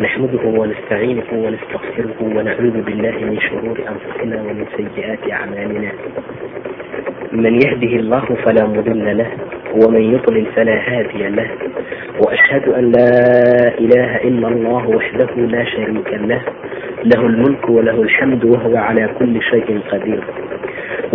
[0.00, 5.92] نحمده ونستعينه ونستغفره ونعوذ بالله من شرور أنفسنا ومن سيئات أعمالنا
[7.32, 9.26] من يهده الله فلا مضل له
[9.74, 11.50] ومن يضلل فلا هادي له
[12.26, 13.08] وأشهد أن لا
[13.78, 16.40] إله إلا الله وحده لا شريك له
[17.04, 20.24] له الملك وله الحمد وهو على كل شيء قدير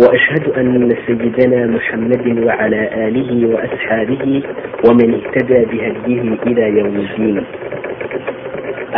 [0.02, 4.42] وأشهد أن سيدنا محمد وعلى آله وأصحابه
[4.88, 7.44] ومن اهتدى بهديه إلى يوم الدين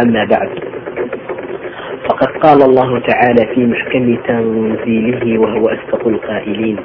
[0.02, 0.48] أما بعد
[2.08, 6.76] فقد قال الله تعالى في محكم تنزيله وهو أصدق القائلين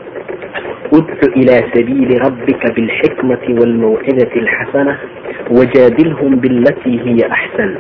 [0.93, 4.97] ادع إلى سبيل ربك بالحكمة والموعظة الحسنة
[5.51, 7.75] وجادلهم بالتي هي أحسن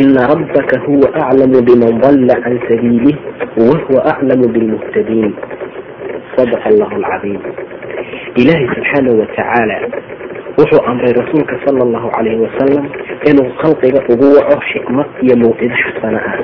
[0.00, 3.16] إن ربك هو أعلم بمن ضل عن سبيله
[3.58, 5.34] وهو أعلم بالمهتدين
[6.36, 7.40] صدق الله العظيم
[8.38, 9.88] إلهي سبحانه وتعالى
[10.58, 12.84] wuxuu amray rasuulka sala allahu calayhi wasalam
[13.30, 16.38] inuu khalqiga ugu waco xikmad iyo mawcid xasana ah.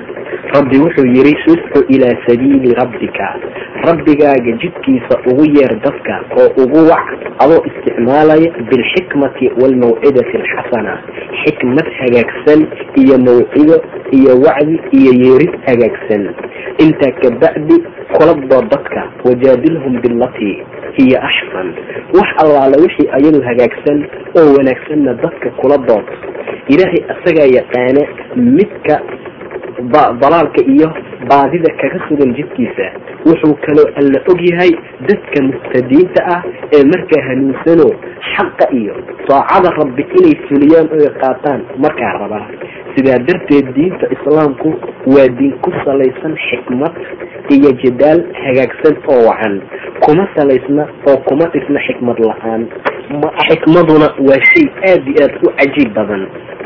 [0.57, 3.27] Rabbi wuxuu yidhi udcu ilaa sabiili rabbika.
[3.89, 7.07] Rabbigaaga jidkiisa ugu yeer dadka oo ugu wac
[7.45, 10.95] adoo isticmaalaya bilxikmati waalmawcidati alxasana
[11.45, 12.61] xikmad hagaagsan
[13.03, 13.77] iyo mawcido
[14.19, 16.23] iyo wacdi iyo yeerid hagaagsan.
[16.85, 17.77] Intaa kabacdi
[18.17, 20.57] kulaboo dadka wajaadilhum bilatii
[20.99, 21.69] hiya axsan
[22.17, 23.98] wax allaala wixii ayadu hagaagsan
[24.41, 26.07] oo wanaagsanna dadka kula dood
[26.75, 28.03] ilaahay asagaa yaqaana
[28.59, 28.95] midka
[30.21, 30.89] dalaalka iyo
[31.31, 32.87] baadida kaga sugan jidkiisa.
[33.27, 34.71] Wuxuu kaloo alla og yahay
[35.09, 36.43] dadka muhtadiinta ah
[36.77, 37.89] ee markaa hanuunsano
[38.35, 38.95] xaqa iyo
[39.29, 42.47] daacada rabbi inay fuliyaan oy qaataan markaa rabaa.
[42.97, 44.69] Sidaa darteed diinta islaamku
[45.15, 46.93] waa diin ku salaysan xikmad
[47.57, 49.61] iyo jadaal hagaagsan oo wacan.
[50.05, 52.67] Kuma salaysna oo kuma dhisna xikmad la'aan.
[53.49, 56.23] Xikmaduna waa shay aada iyo aada u cajiib badan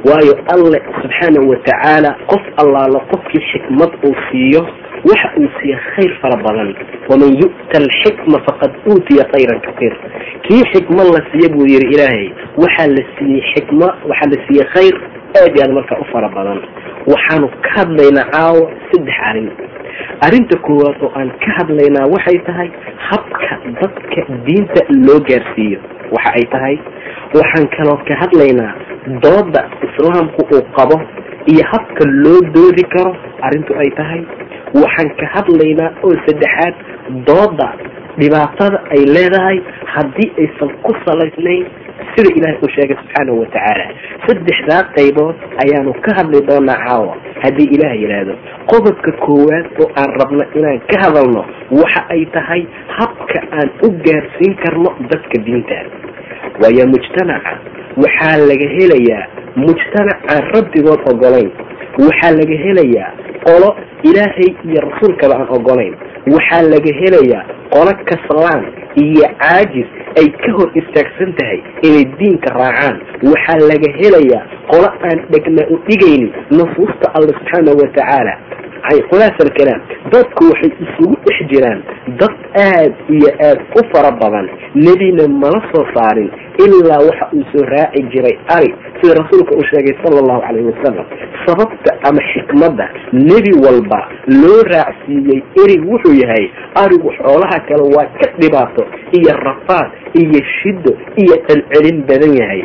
[0.09, 4.63] waayo alle subxaanahu watacaala qof allaalo qofkii xikmad uu siiyo
[5.11, 6.71] waxa uu siiya khayr fara badan.
[7.11, 9.95] Waman yu'ta alxikma faqad uutiya khayran katiir
[10.47, 12.27] kii xikma la siiya buu yihi ilaahay
[12.63, 14.95] waxaa la siiyey xikma waxaa la siiyey khayr
[15.41, 16.61] aad iyo aad markaa u fara badan.
[17.13, 19.49] Waxaanu ka hadlaynaa caawa saddex arrin.
[20.27, 22.69] Arrinta koowaad oo aan ka hadlaynaa waxay tahay
[23.11, 25.79] habka dadka diinta loo gaarsiiyo.
[26.15, 26.77] Waxa ay tahay
[27.39, 28.73] waxaan kaloo ka hadlaynaa
[29.25, 30.97] dooda islaamku uu qabo
[31.53, 33.13] iyo habka loo doodi karo.
[33.47, 34.21] Arrintu ay tahay
[34.83, 36.75] waxaan ka hadlaynaa oo saddexaad
[37.29, 37.69] dooda
[38.21, 39.59] dhibaatada ay leedahay
[39.95, 41.65] haddii aysan ku salaysnayn
[42.15, 43.85] sida ilaahay uu sheegay subxaanahu watacaala
[44.27, 47.15] saddexdaa qaybood ayaanu ka hadli doonaa caawa.
[47.45, 48.35] Haddii ilaah yidhaahdo
[48.73, 51.43] qodobka koowaad oo aan rabno inaan ka hadalno
[51.81, 52.63] waxa ay tahay
[52.99, 55.79] habka aan u gaarsiin karno dadka diinta.
[56.63, 57.53] Waayo mujtamaca
[58.05, 59.25] waxaa laga helayaa
[59.65, 61.51] mujtamac aan rabbigood ogolayn.
[62.07, 63.11] Waxaa laga helayaa
[63.47, 63.69] qolo
[64.11, 65.95] ilaahay iyo rasuulkaba aan ogolayn
[66.35, 67.43] waxaa laga helayaa
[67.75, 68.63] qolo kaslaan
[69.05, 69.89] iyo caajis
[70.21, 71.59] ay ka hor istaagsan tahay
[71.89, 72.97] inay diinka raacaan.
[73.31, 74.43] Waxaa laga helayaa
[74.73, 78.35] qolo aan dhegna u dhigaynin nufuusta alla subxaanahu watacaala
[79.11, 79.81] khulaas alkalaam
[80.13, 81.81] dadku waxay isugu dhex jiraan
[82.21, 82.35] dad
[82.67, 84.49] aad iyo aad u fara badan.
[84.75, 86.31] Nebina mala soo saarin
[86.65, 88.71] ilaa waxa uu soo raaci jiray ari
[89.01, 91.07] sida rasuulka uu sheegay sala allahu calayhi wasalam
[91.47, 94.01] sababta ama xikmadda nebi walba
[94.43, 96.45] loo raacsiiyey erig wuxuu yahay
[96.85, 98.83] arigu xoolaha kale waa ka dhibaato
[99.19, 99.91] iyo rafaad
[100.23, 102.63] iyo shiddo iyo celcelin badan yahay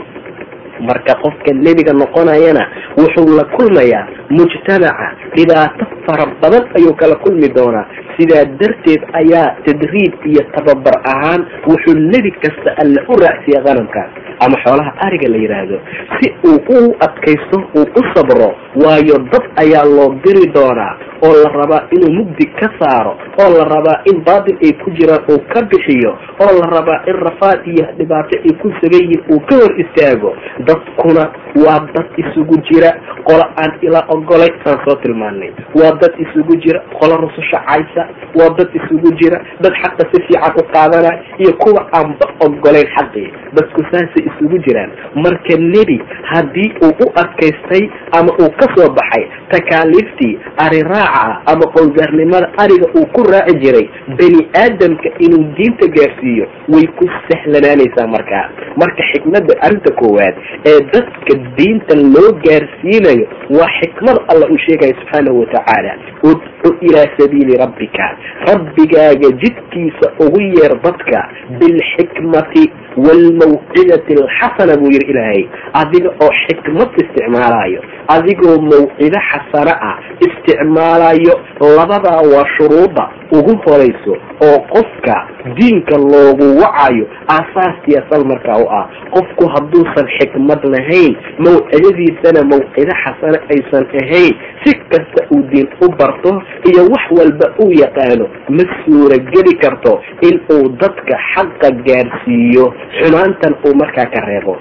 [0.90, 2.64] marka qofka nebiga noqonayana
[2.98, 7.86] wuxuu la kulmayaa mujtamaca dhibaato fara badan ayuu kala kulmi doonaa.
[8.18, 14.10] Sidaa darteed ayaa tadriib iyo tababar ahaan wuxuu nebi kasta alla u raacsiiya qanamkaas
[14.46, 15.78] ama xoolaha ariga la yidhaahdo
[16.20, 18.50] si uu u adkaysto uu u sabro
[18.84, 20.94] waayo dad ayaa loo diri doonaa
[21.26, 23.14] oo la rabaa inuu mugdi ka saaro
[23.44, 26.12] oo la rabaa in baatil ay ku jiraan uu ka bixiyo
[26.44, 30.34] oo la rabaa in rafaad iyo dhibaato ay ku sugan yihiin uu ka hor istaago.
[30.68, 31.24] Dadkuna
[31.66, 32.92] waa dad isugu jira.
[33.28, 35.52] Qolo aan ilaa ogolay aan soo tilmaanay.
[35.76, 36.80] Waa dad isugu jira.
[37.00, 38.04] Qolo rususha caysa.
[38.40, 39.38] Waa dad isugu jira.
[39.62, 44.92] Dad xaqa si fiican u qaadanaya iyo kuwa aanba ogolayn xaqii dadku saasay isugu jiraan.
[45.16, 45.98] Marka nebi
[46.32, 47.84] haddii uu u adkaystay
[48.20, 53.88] ama uu ka soo baxay takaaliiftii ari raaca ama qowsaarnimada ariga uu ku raaci jiray
[54.20, 58.46] bani aadamka inuu diinta gaarsiiyo way ku sahlanaanaysaa markaa.
[58.82, 60.36] Marka xikmadda arrinta koowaad
[60.72, 63.26] ee dadka diinta loo gaarsiinayo
[63.58, 65.94] waa xikmad alla uu sheegaya subxaanahu watacaala
[66.32, 68.06] udcu ilaa sabiili rabbika.
[68.52, 71.20] Rabbigaaga jidkiisa ugu yeer dadka
[71.60, 72.64] bilxikmati
[73.06, 75.44] waalmawcidati alxasana buu yihi ilaahay
[75.82, 77.82] adiga oo xikmad isticmaalayo
[78.16, 79.98] adigoo mawcido xasano ah
[80.28, 81.36] isticmaalayo
[81.78, 83.04] labadaa waa shuruuda
[83.38, 84.14] ugu horayso
[84.48, 85.16] oo qofka
[85.58, 87.06] diinka loogu wacayo
[87.36, 88.86] aasaaskii asal markaa u ah
[89.16, 91.14] qofku hadduusan xikmad lahayn
[91.46, 94.34] mawcidadiisana mawcido xasano aysan ahayn
[94.64, 96.32] si kasta uu diin u barto
[96.70, 98.26] iyo wax walba uu yaqaano
[98.58, 99.94] ma suurageli karto
[100.30, 102.66] in uu dadka xaqa gaarsiiyo
[103.00, 104.58] xumaantan uu markaa ka reebo.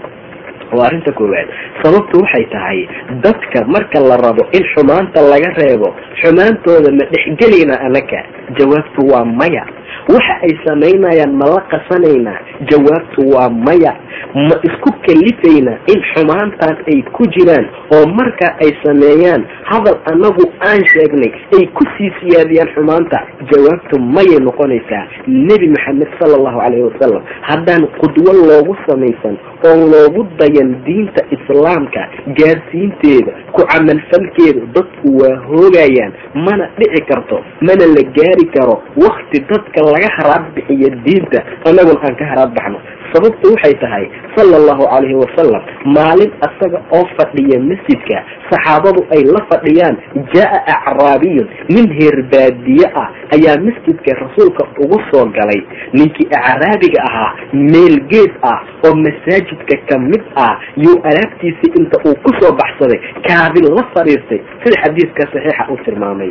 [0.76, 1.48] Waa arrinta koowaad.
[1.82, 2.78] Sababtu waxay tahay
[3.24, 8.18] dadka marka la rabo in xumaanta laga reebo xumaantooda ma dhexgelayna anaka?
[8.58, 9.64] Jawaabtu waa maya
[10.14, 12.38] waxa ay samaynayaan ma la qasanaynaa?
[12.70, 13.92] Jawaabtu waa maya.
[14.34, 17.66] Ma isku kalifaynaa in xumaantan ay ku jiraan
[17.96, 23.18] oo marka ay sameeyaan hadal anagu aan sheegnay ay ku sii siyaadiyaan xumaanta.
[23.52, 29.34] Jawaabtu mayay noqonaysaa nebi maxamed sala allahu calayhi wasalam haddaan qudwo loogu samaysan
[29.68, 32.02] oo loogu dayan diinta islaamka
[32.38, 36.12] gaarsiinteeda ku camalfalkeeda dadku waa hoogayaan
[36.46, 38.82] mana dhici karto mana la gaari karo.
[38.96, 42.78] Wakti dadka laga haraad bixiyo diinta annaguna aan ka haraad baxno.
[43.12, 44.04] Sababtu waxay tahay
[44.36, 45.62] sala allahu calayhi wasalam
[45.96, 48.18] maalin asaga oo fadhiya masjidka
[48.50, 49.96] saxaabadu ay la fadhiyaan
[50.34, 55.60] jaa acraabiyun nin heerbaadiye ah ayaa masjidka rasuulka ugu soo galay.
[55.98, 57.30] Ninkii acraabiga ahaa
[57.72, 60.54] meel geed ah oo masaajidka ka mid ah
[60.84, 66.30] yuu alaabtiisii inta uu ku soo baxsaday kaadin la fadhiistay sida xadiiska saxiixa uu tilmaamay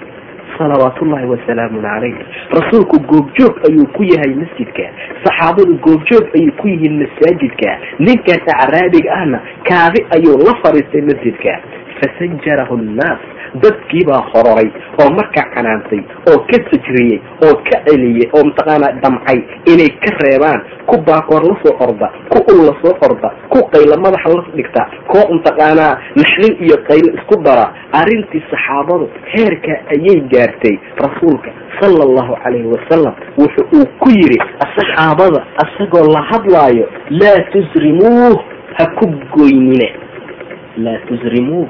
[0.57, 2.15] salawaatullahi wasalaamun calayh.
[2.57, 4.85] Rasuulku goobjoog ayuu ku yahay masjidka.
[5.23, 7.69] Saxaabadu goobjoog ayay ku yihiin masaajidka.
[7.99, 11.59] Ninkan acraabiga ahna kaadi ayuu la fadhiistay masjidka
[11.99, 13.21] fasajarahu nnaas
[13.63, 14.69] dadkiibaa hororay
[15.01, 16.01] oo markaa canaantay
[16.31, 19.39] oo ka sajriyey oo ka celiyey oo mataqaanaa damcay
[19.73, 23.95] inay ka reebaan ku baakoor la soo orda ku ul la soo orda ku qaylo
[24.05, 24.81] madaxa la dhigta
[25.11, 27.65] koo mataqaanaa naxdin iyo qaylo isku dara
[27.99, 30.75] arrintii saxaabadu heerkaa ayay gaartay
[31.05, 31.49] rasuulka
[31.79, 34.39] sala allahu calayhi wasalam wuxu uu ku yidhi
[34.75, 36.85] saxaabada asagoo la hadlaayo
[37.21, 38.37] laa tusrimuuh
[38.77, 39.05] ha ku
[39.35, 39.89] goynine
[40.77, 41.67] laa tusrimuuh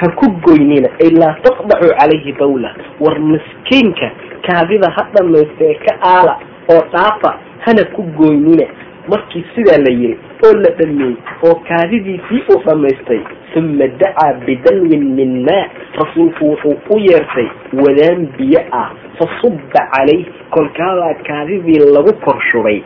[0.00, 2.74] ha ku goynina ay laa taqdacuu calayhi bawla.
[3.00, 4.10] War maskiinka
[4.46, 6.38] kaadida ha dhamaystee ka aala
[6.74, 7.30] oo dhaafa
[7.66, 8.66] hana ku goynina.
[9.10, 11.16] Markii sidaa la yiri oo la dhameeyey
[11.48, 13.20] oo kaadidiisii uu dhammaystay
[13.56, 15.64] uma dacaa bidalwin min maa
[15.98, 22.82] rasuulku wuxuu u yeertay wadaan biyo ah fa subba calayh kolkaadaa kaadidii lagu kor shubay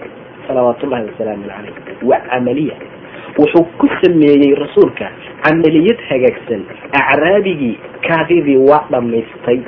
[0.48, 2.74] salawaatullahi wasalaamu calayh waa camaliya
[3.38, 5.06] wuxuu ku sameeyey rasuulka
[5.44, 6.62] camaliyad hagaagsan.
[7.00, 9.58] Acraabigii kaadidii waa dhammaystay.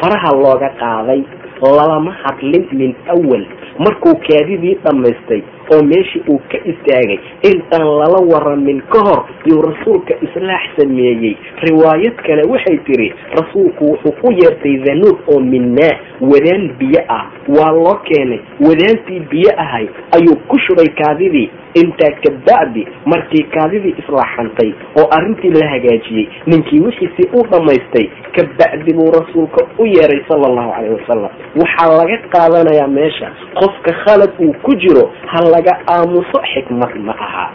[0.00, 1.22] Faraha looga qaaday
[1.62, 3.42] lalama hadlin min awal
[3.78, 5.42] markuu kaadidii dhammaystay
[5.74, 7.18] oo meeshii uu ka istaagay
[7.50, 11.36] intaan lala waramin ka hor yuu rasuulka islaax sameeyey.
[11.68, 17.26] Riwaayad kale waxay tiri rasuulku wuxuu u yeertay danuub oo minnaa wadaan biyo ah.
[17.48, 19.86] Waa loo keenay wadaantii biyo ahay
[20.16, 21.50] ayuu ku shubay kaadidii.
[21.74, 28.06] Intaa kabacdi markii kaadidii islaaxantay oo arrintii la hagaajiyey ninkii wixiisii u dhammaystay
[28.36, 31.30] kabacdi buu rasuulka u yeeray sala allahu calayh wasalam
[31.62, 33.28] waxaa laga qaadanayaa meesha
[33.66, 37.46] qofka khalad uu ku jiro ha laga aamuso xikmad ma aha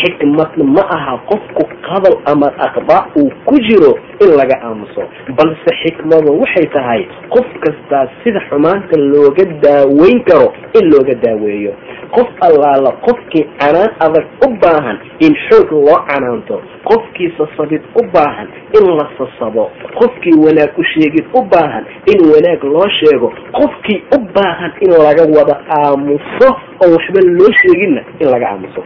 [0.00, 3.92] xikmad ma aha qofku qadal ama aqdaa uu ku jiro
[4.24, 5.02] in laga aamuso.
[5.38, 11.72] Balse xikmadu waxay tahay qof kastaa sida xumaanta looga daaweyn karo in looga daaweeyo.
[12.16, 16.60] Qof allaala qofkii canaan adag u baahan in xoog loo canaanto.
[16.90, 19.70] Qofkii sasabid u baahan in la sasabo.
[20.00, 23.32] Qofkii wanaag u sheegid u baahan in wanaag loo sheego.
[23.58, 26.48] Qofkii u baahan in laga wada aamuso
[26.84, 28.82] oo waxba loo sheeginna in laga aamuso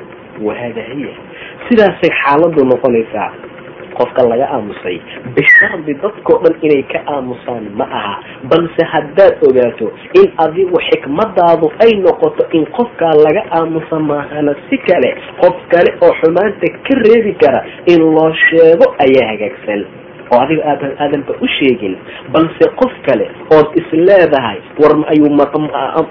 [0.48, 1.12] wahada hiya
[1.68, 3.30] sidaasay xaaladu noqonaysaa
[3.98, 4.96] qofka laga aamusay
[5.36, 8.14] bishardi dadkao dhan inay ka aamusaan ma aha
[8.52, 9.88] balse haddaad ogaato
[10.20, 15.10] in adigu xikmadaadu ay noqoto in qofkaa laga aamusa maahana si kale
[15.42, 17.60] qof kale oo xumaanta ka reebi kara
[17.94, 19.82] in loo sheego ayaa hagaagsan
[20.32, 21.96] oo adiga aadan aadanba u sheegin
[22.32, 23.26] balse qof kale
[23.58, 25.30] ood is leedahay war ayuu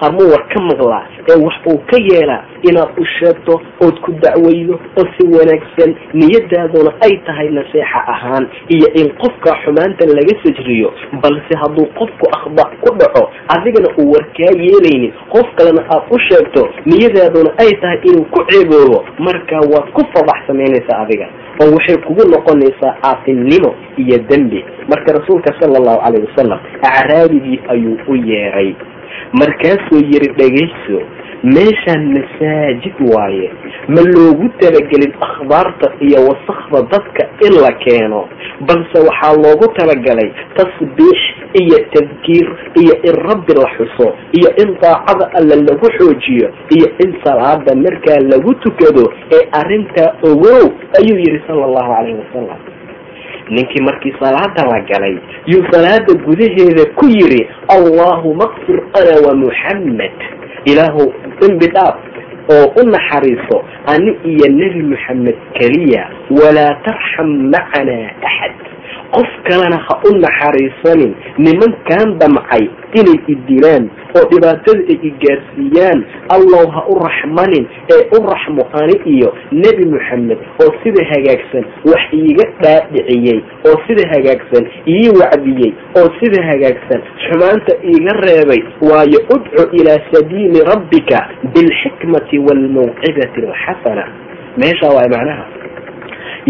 [0.08, 4.74] armuu war ka maqlaa ee wax uu ka yeelaa inaad u sheegto ood ku dacweydo
[5.00, 11.54] oo si wanaagsan niyadaaduna ay tahay naseexa ahaan iyo in qofka xumaanta laga sajriyo balse
[11.62, 13.24] hadduu qofku akhda ku dhaco
[13.56, 15.14] adigana uu warkaa yeelaynin.
[15.34, 20.40] Qof kalena aad u sheegto niyadaaduna ay tahay inuu ku ceeboobo markaa waad ku fadax
[20.48, 21.28] samaynaysaa adiga
[21.64, 24.66] oo waxay kugu noqonaysaa aafinnimo iyo dembi.
[24.90, 28.74] Marka rasuulka sala allahu calayh wasalam acraabigii ayuu u yeeray.
[29.34, 31.00] Markaasuu yidhi dhegayso
[31.44, 33.52] meeshaan masaajid waaye
[33.88, 38.28] ma loogu talagelin akhbaarta iyo wasakda dadka in la keeno
[38.68, 41.20] balse waxaa loogu talagalay tasbiix
[41.54, 42.48] iyo tadkiir
[42.82, 48.20] iyo in rabbi la xuso iyo in daacada alle lagu xoojiyo iyo in salaada markaa
[48.32, 50.66] lagu tukado ee arrintaa ogow
[51.00, 52.60] ayuu yidhi sala allahu calayhi wasalam
[53.50, 60.18] ninkii markii salaada la galay yuu salaada gudaheeda ku yidhi allahuma kfir ana wa muxammed
[60.66, 61.98] ilaahu dembi dhaaf
[62.54, 63.58] oo u naxariiso
[63.94, 68.54] ani iyo nebi moxamed keliya walaa tarxam macanaa axad
[69.16, 71.14] qof kalena ha u naxariisanin.
[71.46, 72.66] Nimankan damcay
[73.00, 76.00] inay idilaan oo dhibaatada ay igaarsiiyaan
[76.36, 82.04] allow ha u raxmanin ee u raxmo ani iyo nebi moxamed oo sida hagaagsan wax
[82.22, 83.40] iiga dhaadhiciyey
[83.70, 84.64] oo sida hagaagsan
[84.96, 88.62] ii wacdiyey oo sida hagaagsan xumaanta iiga reebay.
[88.90, 91.20] Waayo udcu ilaa sabiili rabbika
[91.54, 94.06] bilxikmati waalmawcidati alxasana
[94.58, 95.46] meesha waay macnaha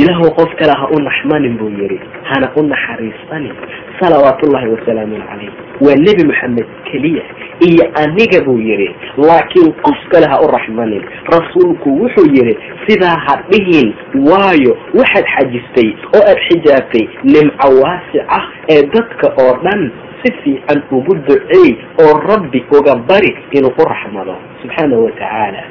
[0.01, 3.53] ilaahu qof kale ha u naxmanin buu yidhi hana u naxariisanin.
[3.99, 5.51] Salawaatullahi wasalaamun calayh.
[5.85, 7.23] Waa nebi moxamed keliya.
[7.69, 11.03] Iyo aniga buu yidhi laakiin qof kale ha u raxmanin.
[11.35, 12.55] Rasuulku wuxuu yidhi
[12.87, 13.93] sidaa ha dhihin
[14.29, 19.91] waayo waxaad xajistay oo aad xijaabtay nimco waasic ah ee dadka oo dhan
[20.23, 21.69] si fiican ugu duceey
[22.03, 24.35] oo rabbi uga bari inuu u raxmado.
[24.61, 25.63] Subxaanahu wa tacaala.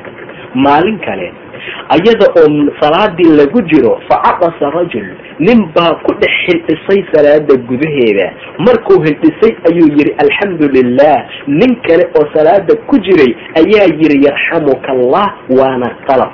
[0.54, 1.32] Maalin kale
[1.97, 2.49] ayada oo
[2.81, 5.07] salaadii lagu jiro facaqasa rajul
[5.39, 8.33] nin baa ku dhex hildhisay salaada gudaheeda.
[8.59, 14.89] Markuu hildhisay ayuu yidhi alxamdu lilah nin kale oo salaada ku jiray ayaa yidhi yarxamuka
[14.93, 15.27] allah
[15.59, 16.33] waana qalab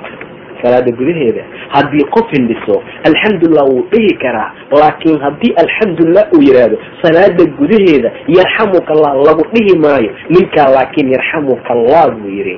[0.63, 1.43] salaada gudaheeda
[1.75, 4.51] haddii qof hindhiso alxamdulilah wuu dhihi karaa.
[4.71, 11.69] Laakiin haddii alxamdulilah uu yidhaahdo salaada gudaheeda yarxamuka allah lagu dhihi maayo ninkaa laakiin yarxamuka
[11.77, 12.57] allah buu yidhi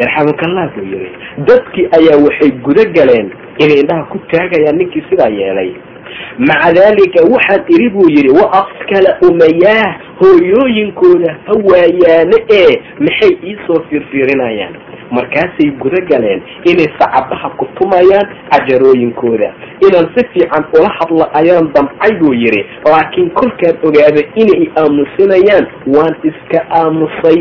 [0.00, 1.10] yarxamukallah buu yidhi
[1.48, 3.28] dadkii ayaa waxay guda galeen
[3.64, 5.70] inay indhaha ku taagayaan ninkii sidaa yeelay
[6.38, 13.80] maca daalika waxaan idhi buu yidhi wa askala umayaah hooyooyinkooda ha waayaane ee maxay iisoo
[13.90, 14.74] fiirfiirinayaan
[15.10, 19.48] markaasay guda galeen inay sacabaha ku tumayaan cajarooyinkooda.
[19.86, 26.14] Inaan si fiican ula hadla ayaan damcay buu yidhi laakiin kolkaan ogaaday inay aamusinayaan waan
[26.30, 27.38] iska aamusay.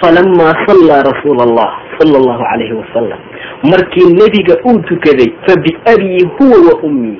[0.00, 3.18] Falamaa sallaa rasuula allah sala allahu calayhi wasalam
[3.72, 7.18] markii nebiga uu tukaday fa biabii huwa wa ummii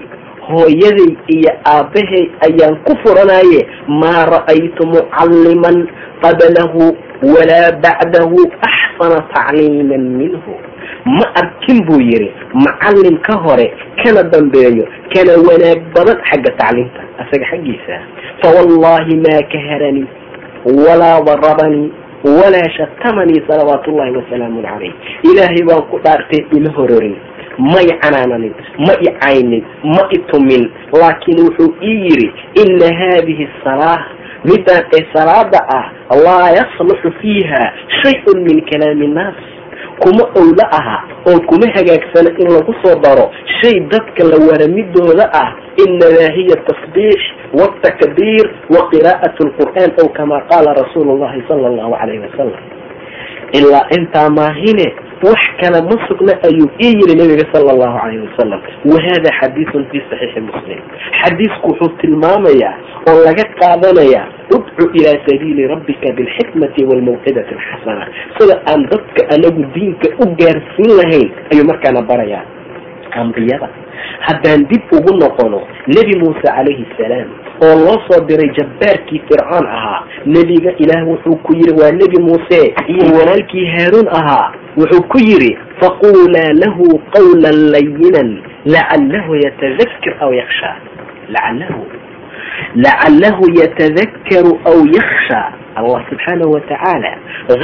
[0.49, 5.79] hooyaday iyo aabbahay ayaan ku furanaye maa ra'aytu mucalliman
[6.23, 6.85] qablahu
[7.35, 8.39] walaa bacdahu
[8.69, 10.53] axsana tacliiman minhu.
[11.07, 12.31] Ma arkin buu yidhi
[12.65, 13.67] macallin ka hore
[14.03, 14.85] kana dambeeyo
[15.15, 17.97] kana wanaag badan xagga tacliimta asaga xaggiisa.
[18.43, 20.07] Fawallahi maa kaharanii
[20.87, 21.91] walaa darabanii
[22.25, 24.93] walaa shatamanii salawaatu ullahi wasalaamun calayh.
[25.31, 27.17] Ilaahay baan ku dhaartay ima hororin
[27.59, 28.55] ma i canaananin
[28.87, 30.71] ma i caynin ma i tumin.
[30.93, 32.29] Laakiin wuxuu ii yidhi
[32.63, 34.03] ina haadihi salaah
[34.45, 35.85] midaan ee salaada ah
[36.25, 37.63] laa yasluxu fiiha
[38.03, 39.35] shay-un min kalaami innaas
[40.01, 40.99] kuma owla aha
[41.29, 45.51] oo kuma hagaagsana in lagu soo daro shay dadka la waramidooda ah.
[45.77, 47.21] Inamaa hiya tasbiix
[47.53, 52.63] wاtakbiir wa qiraa'at lqur'aan ow kama qaala rasuulu llahi sala allahu calayhi wasalam
[53.53, 54.87] ilaa intaa maahine
[55.23, 58.61] wax kale ma sugna ayuu ii yiri nabiga sala allahu calayhi wasalam
[58.93, 60.81] wahada xadiisun fi saxiixi muslim.
[61.23, 62.75] Xadiisku wuxuu tilmaamayaa
[63.11, 68.05] oo laga qaadanayaa udcu ilaa sabiili rabbika bilxikmati waalmawcidati alxasana.
[68.39, 72.45] Sida aan dadka anagu diinka u gaarsiin lahayn ayuu markaana barayaa.
[73.23, 73.69] Ambiyada
[74.27, 77.29] haddaan dib ugu noqono nebi muuse calayhi salaam
[77.67, 82.61] oo loo soo diray jabbaarkii fircoon ahaa nebiga ilaah wuxuu ku yidhi waa nebi muuse
[82.89, 84.53] iyo walaalkii haaruun ahaa.
[84.77, 86.87] Wuxuu ku yidhi faquulaa lahu
[87.17, 88.29] qawlan layinan
[88.75, 90.77] lacalahu yatadakkar aw yakshaa
[91.29, 91.83] lacalahu
[92.85, 95.49] lacalahu yatadakkaru aw yakshaa
[95.81, 97.11] allah subxaanahu watacaala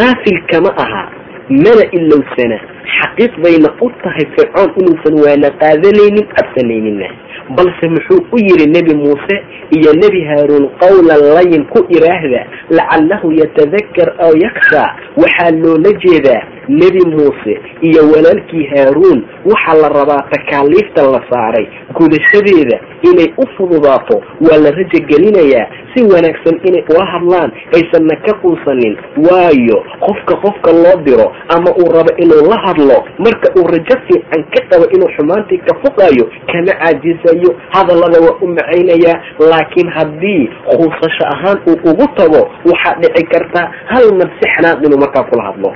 [0.00, 1.04] haafil kama aha
[1.50, 2.58] mana ilowsana
[2.98, 7.08] xaqiiq bayna u tahay fircoon inuusan waana qaadanaynin cabsanayninna
[7.56, 9.36] balse muxuu u yidhi nebi muuse
[9.76, 16.42] iyo nebi haaruun qawlan layin ku iraahda lacalahu yatadakkar aw yakshaa waxaa loola jeedaa
[16.80, 17.52] nebi muuse
[17.88, 19.18] iyo walaalkii haaruun
[19.50, 21.66] waxaa la rabaa takaaliifta la saaray.
[21.98, 22.76] Gudashadeeda
[23.10, 28.96] inay u fududaato waa la rajagelinayaa si wanaagsan inay ula hadlaan aysanna ka quusanin.
[29.30, 34.42] Waayo qofka qofka loo diro ama uu rabo inuu la hadlo marka uu rajo fiican
[34.54, 37.50] ka qabo inuu xumaantii ka foqaayo kama caajisayo.
[37.74, 44.06] Hadallada waa u macaynayaa laakiin haddii quusasho ahaan uu ugu tago waxaa dhici karta hal
[44.18, 45.74] mar si xanaaq inuu markaa kula hadlo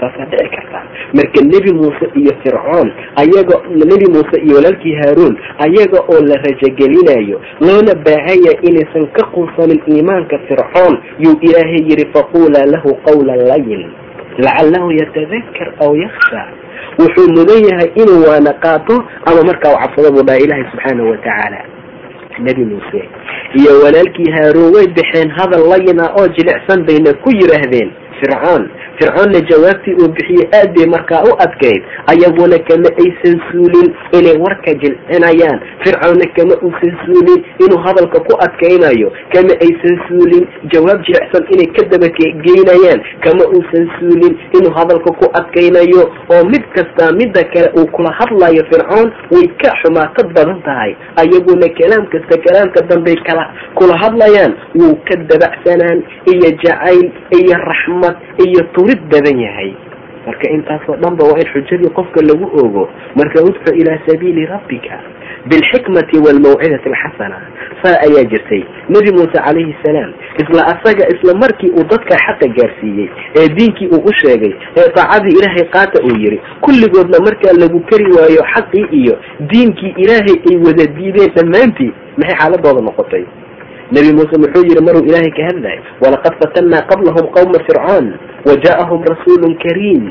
[0.00, 0.80] saasaa dhici karta
[1.18, 2.88] marka nebi muuse iyo fircoon
[3.22, 3.56] ayaga
[3.90, 5.34] nebi muuse iyo walaalkii haaruun
[5.66, 12.66] ayaga oo la rajagelinayo loona baahanya inaysan ka quusanin iimaanka fircoon yuu ilaahay yihi faqulaa
[12.74, 13.84] lahu qawlan layin.
[14.38, 16.42] Lacalahu yatadakar aw yaksha
[16.98, 18.96] wuxuu mudan yahay inuu waana qaato
[19.30, 21.60] ama markaa u cabsado buu dhaha ilaahay subxaanahu watacaala
[22.38, 23.00] nebi muuse
[23.60, 27.90] iyo walaalkii haaruun way baxeen hadal layina oo jilicsan bayna ku yidhaahdeen
[28.20, 28.64] fircoon
[28.98, 34.74] fircoonna jawaabtii uu bixiyey aad bay markaa u adkayd ayaguna kama aysan suulin inay warka
[34.82, 35.58] jilcinayaan.
[35.84, 41.82] Fircoonna kama uusan suulin inuu hadalka ku adkaynayo kama aysan suulin jawaab jilicsan inay ka
[41.92, 46.02] dabageynayaan kama uusan suulin inuu hadalka ku adkaynayo
[46.34, 50.92] oo mid kastaa midda kale uu kula hadlayo fircoon way ka xumaatad badan tahay.
[51.22, 53.44] Ayaguna kalaam kasta kalaamka dambey kala
[53.74, 54.52] kula hadlayaan.
[54.78, 55.98] Wuu ka dabacsanaan
[56.32, 57.06] iyo jacayl
[57.38, 57.56] iyo
[58.04, 59.72] raxmad iyo turid badan yahay.
[60.26, 64.96] Marka intaasoo dhan ba waa in xujadii qofka lagu ogo marka udcu ilaa sabiili rabbika
[65.50, 67.36] bilxikmati waalmawcidati alxasana.
[67.82, 68.62] Saa ayaa jirtay.
[68.88, 74.00] Nebi muuse calayhi salaam isla asaga isla markii uu dadka xaqa gaarsiiyey ee diinkii uu
[74.08, 79.14] u sheegay ee daacadii ilaahay qaata uu yidhi kulligoodna markaa lagu kari waayo xaqii iyo
[79.52, 83.24] diinkii ilaahay ay wada diideen dhammaantii maxay xaaladooda noqotay
[83.94, 85.78] nebi muuse muxuu yihi maruu ilaahay ka hadlay?
[86.02, 88.06] Walaqad fatannaa qablahum qawma fircoon
[88.48, 90.04] wa ja'ahum rasuulun kariim.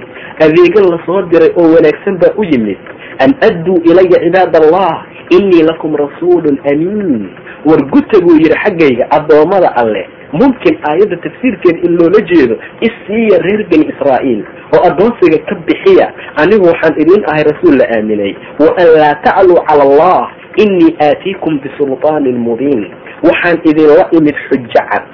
[0.46, 2.78] Adeegan la soo diray oo wanaagsan baa u yimid
[3.24, 5.06] an adduu ilaya cibaad allah
[5.38, 7.30] inii lakum rasuulun amiin.
[7.66, 12.56] War guta buu yidhi xaggayga addoommada alleh mumkin aayadda tafsiirkeeda in loola jeedo
[12.88, 14.42] isiiya reer bani israa'iil
[14.76, 16.08] oo addoonsiga ka bixiya
[16.44, 18.34] anigu waxaan idin ahay rasuul la aaminay.
[18.60, 20.22] Wa an laa tacluu cala allah
[20.58, 22.84] inii aatiikum bisulطaanin mubiin
[23.28, 25.08] waxaan idinla imid xujo cad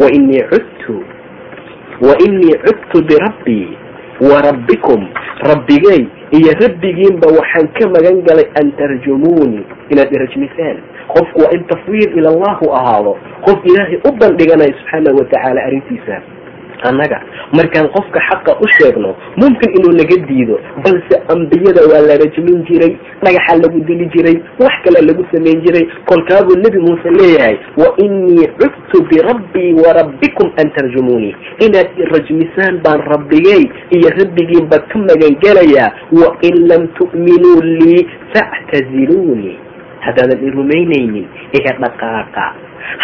[0.00, 0.96] wainii cudtu.
[2.06, 3.68] Wa inii cudtu birabbii
[4.20, 5.00] wa rabbikum.
[5.50, 6.02] Rabbigay
[6.38, 10.76] iyo rabbigiinba waxaan ka magan galay an tarjumuunii inaad irajmisaan
[11.14, 13.16] qofku waa in tafwiid ila allah u ahaado.
[13.46, 16.16] Qof ilaahay u bandhiganayo subxaanahu watacaala arrintiisa
[16.88, 17.18] annaga.
[17.52, 22.92] Markaan qofka xaqa u sheegno mumkin inuu naga diido balse ambiyada waa la rajmin jiray
[23.22, 25.84] dhagaxa lagu dili jiray wax kale lagu samayn jiray.
[26.06, 31.34] Kolkaabuu nebi muuse leeyahay wa inii cudtu birabbii wa rabbikum an tarjumuunii
[31.66, 39.56] inaad rajmisaan baan rabbigay iyo rabbigiinba ka magangelayaa wa in lam tu'minuu lii factaziluunii
[40.00, 41.26] haddaadan i rumaynaynin
[41.58, 42.44] iga dhaqaaqa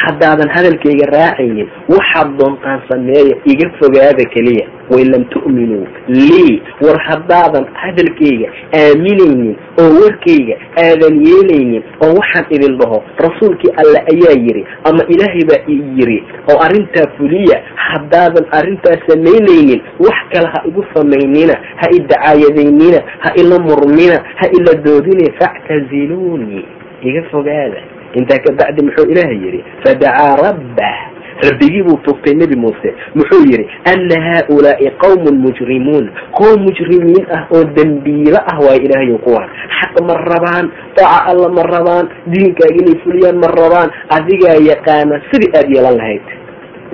[0.05, 7.65] haddaadan hadalkayga raacaynin waxaad doontaan sameeya iga fogaada keliya wain lam tu'minuu lii war haddaadan
[7.83, 8.49] hadalkayga
[8.81, 15.45] aaminaynin oo warkayga aadan yeelaynin oo waxaan idin dhaho rasuulkii alle ayaa yidhi ama ilaahay
[15.51, 16.19] baa i yidhi
[16.53, 17.57] oo arrintaa fuliya
[17.89, 24.47] haddaadan arrintaa samaynaynin wax kale ha igu samaynina ha i dacaayadaynina ha ila murmina ha
[24.59, 26.65] ila doodine factaziluunii
[27.03, 27.81] iga fogaada
[28.19, 30.97] intaa ka bacdi muxuu ilaahay yidhi fadacaa rabbah
[31.39, 32.91] rabbigii buu tuugtay nebi muuse.
[33.15, 36.11] Muxuu yidhi ana haaulaai qawmun mujrimuun.
[36.39, 39.47] Qoom mujrimiin ah oo dembiilo ah waayo ilaahayo kuwaan
[39.79, 40.67] xaq ma rabaan
[40.99, 43.91] daaca alla ma rabaan diinkaaga inay fuliyaan ma rabaan.
[44.19, 46.27] Adigaa yaqaana sidii aada yeelan lahayd.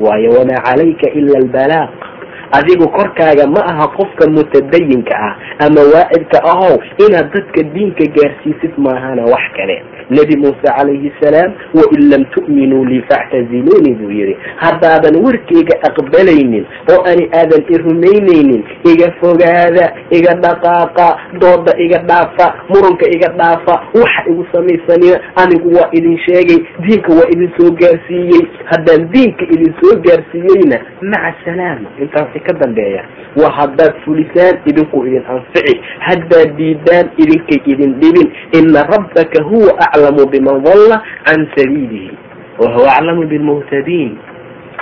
[0.04, 1.94] Waayo wamaa calayka ila albalaaq
[2.52, 5.34] adigu korkaaga ma aha qofka mutadayinka ah
[5.66, 6.76] ama waacidka ahow
[7.06, 9.82] inaad dadka diinka gaarsiisid maahana wax kale.
[10.10, 14.36] Nebi muuse calayhi salaam wain lam tu'minuu lii factaziluunii buu yidhi.
[14.56, 21.06] Haddaadan warkayga aqbalaynin oo ani aadan i rumaynaynin iga fogaada iga dhaqaaqa
[21.40, 27.28] dooda iga dhaafa murunka iga dhaafa waxa igu samaysanina anigu waa idin sheegay diinka waa
[27.32, 28.44] idin soo gaarsiiyey.
[28.70, 33.04] Haddaan diinka idin soo gaarsiiyeyna maca salaama intaa wixii ka dambeeya
[33.36, 40.26] waa haddaad fulisaan idinku idin anfici haddaad diidaan idinkay idin dhibin ina rabbaka huwa aclamu
[40.26, 42.10] biman dalla can sabiilihi
[42.58, 44.18] wahuwa aclamu bilmuhtadiin.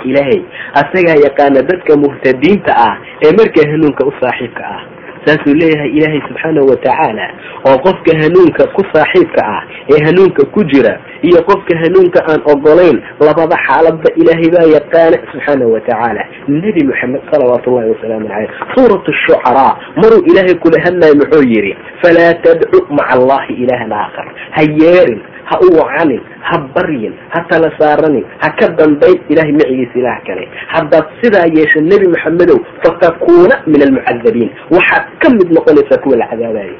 [0.05, 0.41] Ilaahay
[0.73, 4.81] asagaa yaqaana dadka muhtadiinta ah ee markaa hanuunka u saaxiibka ah
[5.25, 7.25] saasuu leeyahay ilaahay subxaanahu watacaala
[7.69, 9.61] oo qofka hanuunka ku saaxiibka ah
[9.93, 10.93] ee hanuunka ku jira
[11.29, 17.67] iyo qofka hanuunka aan ogolayn labada xaaladba ilaahay baa yaqaana subxaanahu watacaala nebi moxamed salawaatu
[17.73, 23.53] ullahi wasalaamu caleyh suurat shucaraa maruu ilaahay kula hadlayo muxuu yidhi falaa tadcu maca allahi
[23.63, 24.27] ilaahan aakhar.
[24.55, 29.95] Ha yeerin ha u wacanin ha baryin ha tala saaranin ha ka dambayn ilahay macigiisa
[29.99, 30.47] ilaah kale.
[30.73, 36.75] Haddaad sidaa yeesho nebi moxamedow fatakuuna min almucadabiin waxaad ka mid noqonaysaa kuwa la cadaabayo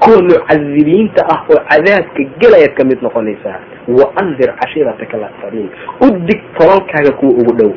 [0.00, 3.58] kuwa mucadibiinta ah oo cadaabka gelayaad ka mid noqonaysaa.
[3.88, 5.68] Wa andir cashiirataka alaqsabiin
[6.04, 7.72] u dig tolalkaaga kuwa ugu dhow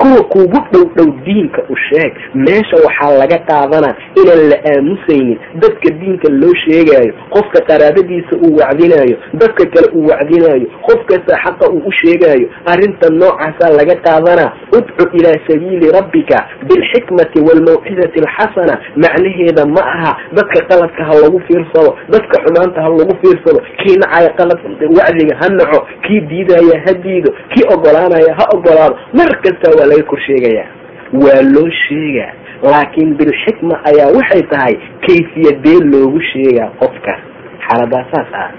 [0.00, 2.12] kuwa kuugu dhow dhow diinka u sheeg.
[2.34, 5.38] Meesha waxaa laga qaadanaa inaan la aamusaynin.
[5.62, 11.70] Dadka diinka loo sheegaayo qofka qaraabadiisa uu wacdinaayo dadka kale uu wacdinaayo qof kasta xaqa
[11.74, 14.52] uu u sheegaayo arrinta noocaasaa laga qaadanaa.
[14.78, 16.38] Udcu ilaa sabiili rabbika
[16.68, 18.74] bilxikmati waalmawcidati alxasana.
[18.96, 23.60] Macnaheeda ma aha dadka qaladka ha lagu fiirsado dadka xumaanta ha lagu fiirsado.
[23.80, 24.58] Kii nacaya qalad
[24.98, 30.04] wacdiga ha naco kii diidaya ha diido kii ogolaanaya ha ogolaado mar kasta waa laga
[30.10, 30.68] kor sheegayaa
[31.24, 32.32] waa loo sheegaa.
[32.72, 34.74] Laakiin bilxikma ayaa waxay tahay
[35.06, 37.14] kayfiyadee loogu sheegaa qofka.
[37.66, 38.50] Xaaladaa saas ah.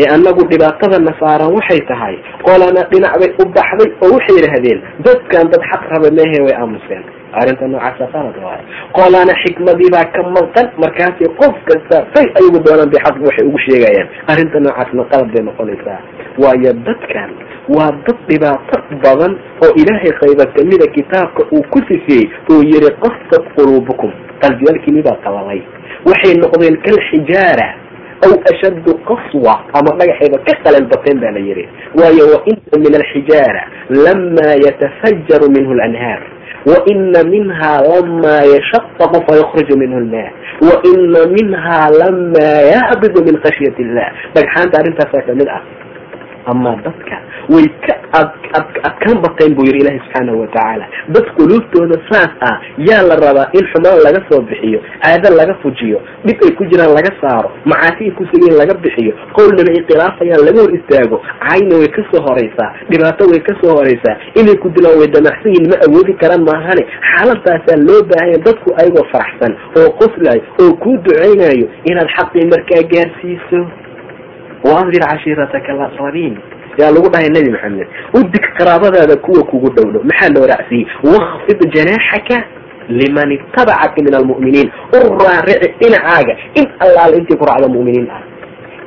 [0.00, 2.14] Ee annagu dhibaatadana saaran waxay tahay
[2.46, 7.02] qolana dhinac bay u baxday oo waxay yidhaahdeen dadkan dad xaq raba mehe way aamuseen.
[7.40, 8.64] Arrinta noocaasa qalad waayo
[8.98, 13.58] qolana xikmadii baa ka maqan markaasi qof kasta say ayagu doonaan bay xaq waxay ugu
[13.66, 14.08] sheegayaan.
[14.32, 15.98] Arrinta noocaasna qalad bay noqonaysaa.
[16.42, 17.30] Waayo dadkan
[17.68, 19.32] waa dad dhibaato badan
[19.64, 24.10] oo ilaahay qayba kamida kitaabka uu ku sifeeyey oo yihi qasad quluubukum
[24.42, 25.60] qalbiyaalkiini baa qalalay.
[26.08, 27.68] Waxay noqdeen kalxijaara
[28.26, 31.64] aw ashaddu qaswa ama dhagaxayba ka qalal bateen baa la yihi
[32.00, 33.62] waayo waina min alxijaara
[34.06, 36.20] lamaa yatafajaru minhu lanhaar
[36.70, 40.30] waina minha lamaa yashaqaqu fayakruju minhu lmaa
[40.68, 45.62] waina minha lamaa yahbidu min khashyat illah dhagxaanta arrintaasaa ka mid ah
[46.46, 47.16] ama dadka
[47.54, 47.94] way ka
[48.88, 52.56] adkaan bateen buu yihi ilahi subxaanahu watacaala dad quluubtooda saas ah
[52.88, 56.92] yaa la rabaa in xumaan laga soo bixiyo caado laga fujiyo dhib ay ku jiraan
[56.98, 61.16] laga saaro macaasi ay kusugiin laga bixiyo qowlnaba ay khilaafayaan laga hor istaago
[61.48, 65.50] cayna way ka soo horaysaa dhibaato way ka soo horaysaa inay ku dilaan way damacsan
[65.54, 66.84] yihiin ma awoodi karaan maahane.
[67.10, 73.60] Xaaladaasaa loo baahanya dadku ayagoo faraxsan oo qoslayo oo kuu ducaynayo inaad xaqii markaa gaarsiiso
[74.64, 76.34] waandir cashiirataka alaqrabiin
[76.80, 77.86] yaa lagu dhahay nebi maxamed
[78.18, 82.36] udig qaraabadaada kuwa kugu dhow dhow maxaa loo raacsiiyey wakfid janaaxaka
[82.88, 88.22] liman itabacaka min almu'miniin u raarici dhinacaaga in allaala intii ku raacdo mu'miniin ah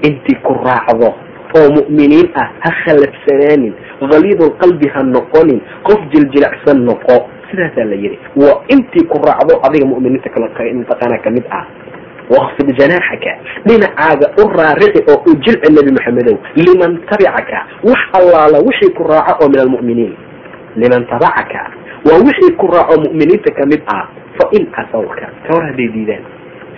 [0.07, 1.09] intii ku raacdo
[1.57, 3.73] oo mu'miniin ah ha khalafsanaanin
[4.11, 7.15] haliidulqalbi ha noqonin qof jiljilacsan noqo
[7.51, 10.29] sidaasaa la yidhi waa intii ku raacdo adiga mu'miniinta
[10.81, 11.65] mataqaana ka mid ah
[12.29, 13.31] wakfid janaaxaka
[13.67, 19.43] dhinacaaga u raarici oo u jilci nebi maxamedow liman tabicaka wax allaala wixii ku raaco
[19.45, 20.13] oo min almu'miniin
[20.75, 21.61] liman tabacaka
[22.07, 24.07] waa wixii ku raaco mu'miniinta ka mid ah
[24.37, 26.23] fa in casawka kawar hadday diidaan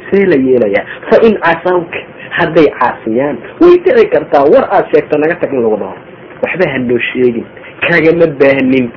[0.10, 2.00] see la yeelayaa fa in casawka
[2.40, 5.96] hadday caasiyaan way dhici kartaa war aad sheegto naga tag in lagu dhaho
[6.44, 7.46] waxba ha noo sheegin
[7.88, 8.88] kagama baahnin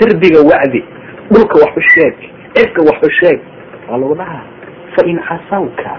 [0.00, 0.84] derbiga wacdi
[1.32, 2.14] dhulka wax u sheeg
[2.54, 3.38] cirka wax u sheeg
[3.90, 4.44] waa lagu dhahaa
[4.96, 5.92] fain casawka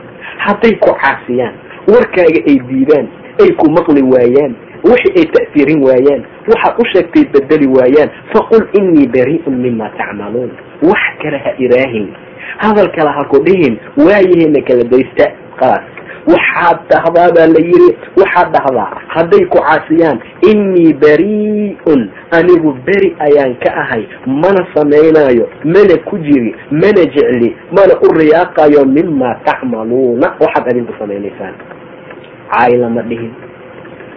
[0.45, 1.53] hadday ku caasiyaan
[1.93, 3.07] warkaaga ay diidaan
[3.43, 4.53] ay ku maqli waayaan
[4.89, 10.51] wixi ay ta'siirin waayaan waxaad u sheegtay bedeli waayaan faqul inii barii'un mima tacmaluun
[10.89, 12.07] wax kale ha iraahin
[12.63, 15.25] hadal kale ha ku dhihin waayahena kala daysta
[15.61, 15.83] qaas
[16.27, 20.19] waxaad dhahdaa baa la yiri waxaad dhahdaa hadday ku caasiyaan
[20.51, 22.01] inii barii'un
[22.37, 28.85] anigu beri ayaan ka ahay mana samaynayo mana ku jiri mana jecli mana u riyaaqayo
[28.85, 30.27] mima tacmaluuna.
[30.39, 31.53] Waxaad adinku samaynaysaan.
[32.51, 33.31] Caay lama dhihin.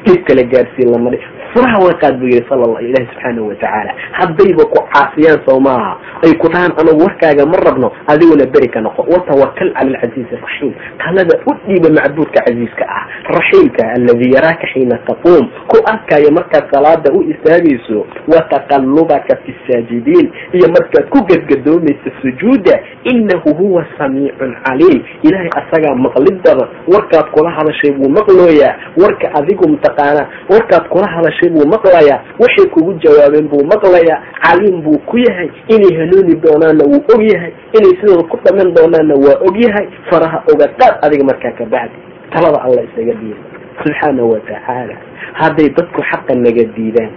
[0.07, 4.79] Dhib kala gaarsiin lama dhihin furaha qaad buu yihi sal ilahi subxaanahu watacaala haddayba ku
[4.93, 5.93] caasiyaan soo maaha.
[6.25, 9.03] Ay ku dhahaan anagu warkaaga ma rabno adiguna beri ka noqo.
[9.09, 13.05] Watawakal cala alcaziizi araxiim talada u dhiiba macbuudka casiiska ah.
[13.35, 15.49] Raxiimka aladi yaraaka xiina taquum.
[15.71, 20.27] Ku arkaayo markaad salaada u istaagayso wataqallubaka fi saajidiin.
[20.53, 25.01] Iyo markaad ku gadgadoomaysa sujuuda inahu huwa samiicun caliim.
[25.23, 28.75] Ilahay asagaa maqlid badan warkaad kula hadashay buu maqlooyaa.
[29.03, 34.99] Warka adigu mataqaanaa warkaad kula hadashay buu maqlayaa waxay kugu jawaabeen buu maqlayaa caliim buu
[35.09, 39.57] ku yahay inay hanuuni doonaanna wuu og yahay inay sidooda ku dhaman doonaanna waa og
[39.65, 41.97] yahay faraha ogadaad adiga markaa ka bacdi
[42.33, 43.43] talada alla isaga dhiiba
[43.81, 44.95] subxaanahu watacaala
[45.41, 47.13] hadday dadku xaqa naga diidaan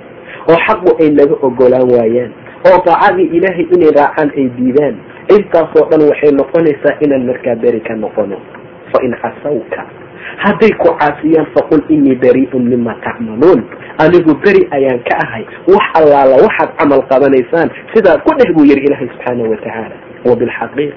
[0.50, 2.32] oo xaqu ay naga ogolaan waayaan
[2.68, 4.96] oo daacadii ilaahay inay raacaan ay diidaan
[5.36, 8.38] intaasoo dhan waxay noqonaysaa inaan markaa beri ka noqono.
[8.92, 10.03] Fa casawka
[10.46, 13.64] hadday ku caasiyaan faqul inii barii'un mima tacmaluun
[14.04, 15.46] anigu beri ayaan ka ahay.
[15.68, 20.94] Wax allaala waxaad camal qabanaysaan sidaa ku dheh buu yihi ilaahay subxaanahu watacaala wabilxaqiiq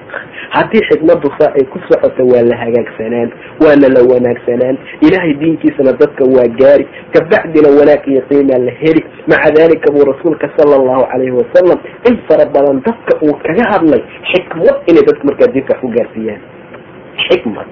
[0.55, 3.29] haddii xikmadu saa ay ku socoto waa la hagaagsanaan
[3.63, 6.87] waana la wanaagsanaan ilaahay diinkiisana dadka waa gaari.
[7.13, 9.03] Kabacdina wanaag iyo qiimaa la heli.
[9.27, 14.01] Maca dalika buu rasuulka sala allahu calayhi wasalam in fara badan dadka uu kaga hadlay
[14.31, 16.41] xikmad inay dadka markaa diinka ku gaarsiiyaan.
[17.27, 17.67] Xikmad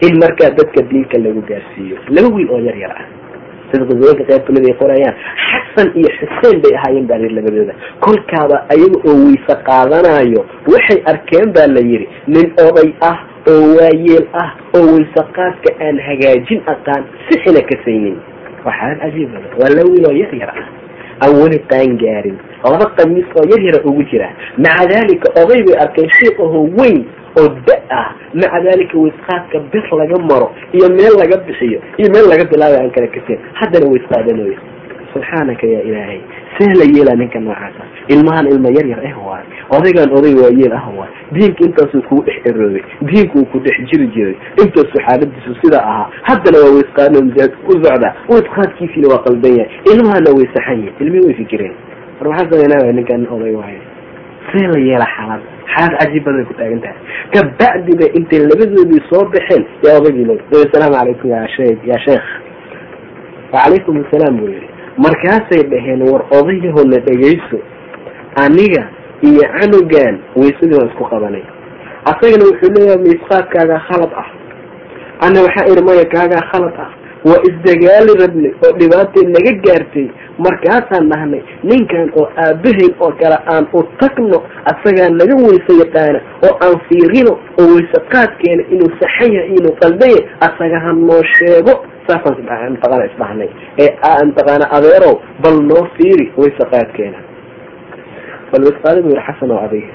[0.00, 1.96] in markaa dadka diinka lagu gaarsiiyo.
[2.10, 3.04] Laba wiil oo yar yar ah.
[3.72, 5.14] Sida qudooyinka qayb ka mid ay qorayaan.
[5.50, 11.48] Xasan iyo xuseen bay ahaayeen baa layidhi labadooda kolkaaba ayaga oo weyse qaadanayo waxay arkeen
[11.56, 17.02] baa la yidhi nin oday ah oo waayeel ah oo weyse qaadka aan hagaajin aqaan
[17.28, 18.16] si xina kasaynin
[18.66, 20.66] waxaan cajiibada waa laba wiil oo yar yar ah.
[21.24, 22.36] Aan weli qaan gaarin.
[22.64, 24.28] Laba qamiis oo yar yara ugu jira.
[24.58, 27.04] Maca dalika oday bay arkeen shiik ahoo weyn
[27.40, 32.26] oo da ah maca dalika waysqaadka bir laga maro iyo meel laga bixiyo iyo meel
[32.32, 34.56] laga bilaabayo aan kala kasin haddana waysqaadanayo
[35.14, 36.20] subxaanaka yaa ilaahay
[36.58, 39.44] see la yeelaa ninka noocaasa ilmahan ilma yar yar ah waay.
[39.76, 41.10] Odaygan oday waayeel ah waay.
[41.32, 42.82] Diinka intaasuu kugu dhex eroobay.
[43.02, 44.34] Diinka uu ku dhex jiri jiray.
[44.62, 46.08] Intaasuu xaaladiisu sidaa ahaa.
[46.28, 49.70] Haddana waa waysqaadno masaajidka ku socdaa waysqaadkiisiina waa qaldan yahay.
[49.92, 51.74] Ilmahana way saxan yihiin ilmihii way fikireen.
[52.20, 53.80] War maxaa sameynaa ninkan oday waayo
[54.54, 55.42] see la yeela xaalad
[55.74, 56.98] xaalad cajiib badan ku taagan tahay.
[57.34, 60.34] Kabacdi bay intay labadoodii soo baxeen yaa odaygii lo
[60.66, 62.26] asalaamu calaykum ya shee ya sheekh.
[63.52, 64.68] Wacalaykum asalaam buu yihi
[65.04, 67.58] markaasay dhaheen war odayahona dhegayso
[68.44, 68.82] aniga
[69.28, 71.44] iyo canugan waysadii waan isku qabanay.
[72.10, 74.28] Asagana wuxuu leeyahay miisqaadkaagaa khalad ah.
[75.26, 76.90] Ana waxaa iri maya kaagaa khalad ah
[77.28, 80.06] waa isdagaali rabnay oo dhibaatay naga gaartay
[80.46, 84.38] markaasaan dhahnay ninkan oo aabahayn oo kale aan u tagno
[84.72, 90.10] asagaa naga weyse yaqaana oo aan fiirino oo weyse qaadkeena inuu saxan yahay inuu qaldan
[90.10, 91.74] yahay asaga ha noo sheego.
[92.08, 93.48] Saasaan mataqaana isdhahnay
[93.84, 93.90] ee
[94.28, 97.18] mataqaana adeerow bal noo fiiri weyse qaadkeena
[98.52, 99.92] bal weyse qaada bu yiri xasan oo adiga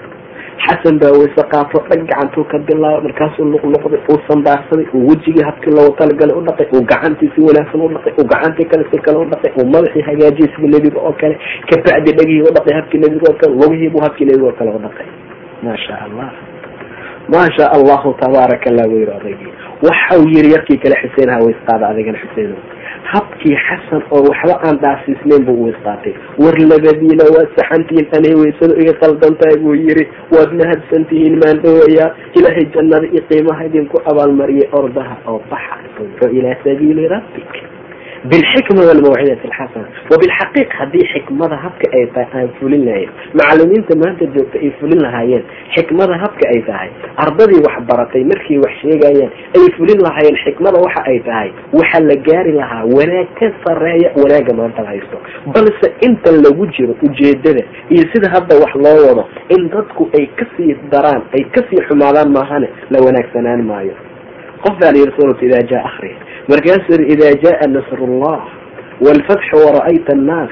[0.65, 5.73] xasan baa weyse qaato dhag gacantuu ka bilaabo markaasuu luqluqday uu sandaarsaday uu wejigii habkii
[5.77, 9.17] loogu talagalay u dhaqay uu gacantii si wanaagsan u dhaqay uu gacantii kale si kale
[9.23, 11.35] u dhaqay uu madaxii hagaajiyay sida nebiga oo kale
[11.69, 15.07] kabacdi dhagihii u dhaqay habkii nebiga oo kale lugihiibuu habkii nebiga oo kale u dhaqay.
[15.63, 16.29] Maasha allah.
[17.33, 19.51] Maasha allahu tabaaraka allah buu yiri odaygii
[19.87, 22.55] waxau yiri yarkii kale xuseen ha weysqaada adigana xuseen
[23.03, 28.93] habkii xasan oo waxba aan dhaasiisnayn buu uweysqaatay war labadiina waad saxantihiin anay weysada iga
[29.03, 32.09] qaldan tahay buu yiri waad mahadsantihiin maan dhawayaa
[32.39, 35.75] ilaahay jannada iyo qiimaha idinku abaalmariyay ordaha oo baxa.
[36.31, 37.51] Ilaa sabiili rabbik
[38.31, 44.57] bilxikma walmawcidati alxasana wabilxaqiiq haddii xikmada habka ay tahay aan fulin lahayn macalimiinta maanta joogta
[44.59, 45.43] ay fulin lahaayeen
[45.75, 46.89] xikmada habka ay tahay
[47.25, 52.15] ardadii wax baratay markay wax sheegayaan ay fulin lahaayeen xikmada waxa ay tahay waxaa la
[52.27, 55.17] gaari lahaa wanaag ka sareeya wanaaga maanta la haysto
[55.55, 59.23] balse inta lagu jiro ujeedada iyo sida hadda wax loo wado
[59.55, 63.95] in dadku ay ka sii daraan ay ka sii xumaadaan maahane la wanaagsanaan maayo
[64.63, 66.11] qof baa la yiri suuratu idaa jaa akri
[66.51, 68.41] markaasuu yiri idaa jaa nasr llah
[69.05, 70.49] wاlfatxu wara'ayta annaas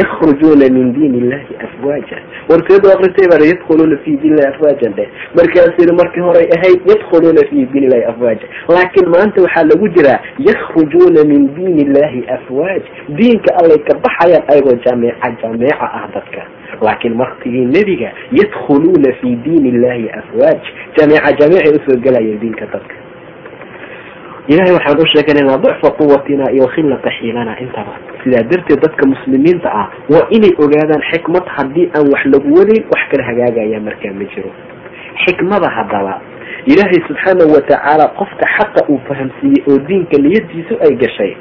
[0.00, 2.16] yakrujuuna min diin illahi afwaaja
[2.50, 7.42] warkeedu akritay baa yadkhuluuna fi diin illahi afwaajan dheh markaasuu yiri markii horay ahayd yadkhuluuna
[7.50, 12.82] fi diin illahi afwaaja laakiin maanta waxaa lagu jiraa yakrujuuna min diin illahi afwaaj
[13.18, 16.42] diinka allay ka baxayaan ayagoo jameeca jameeca ah dadka
[16.82, 20.60] laakiin waktigii nebiga yadkhuluuna fi diin illahi afwaaj
[20.96, 22.94] jameeca jameecay u soo gelayeen diinka dadka
[24.48, 27.94] ilahay waxaan u sheeganaynaa ducfa quwatina iyo khilata xiilana intaba.
[28.24, 33.02] Sidaa darteed dadka muslimiinta ah waa inay ogaadaan xikmad haddii aan wax lagu wadayn wax
[33.10, 34.50] kala hagaagaya markaa ma jiro.
[35.24, 36.14] Xikmada haddaba
[36.66, 41.32] ilaahay subxaanahu watacaala qofka xaqa uu fahamsiiyey oo diinka niyadiisu ay gashay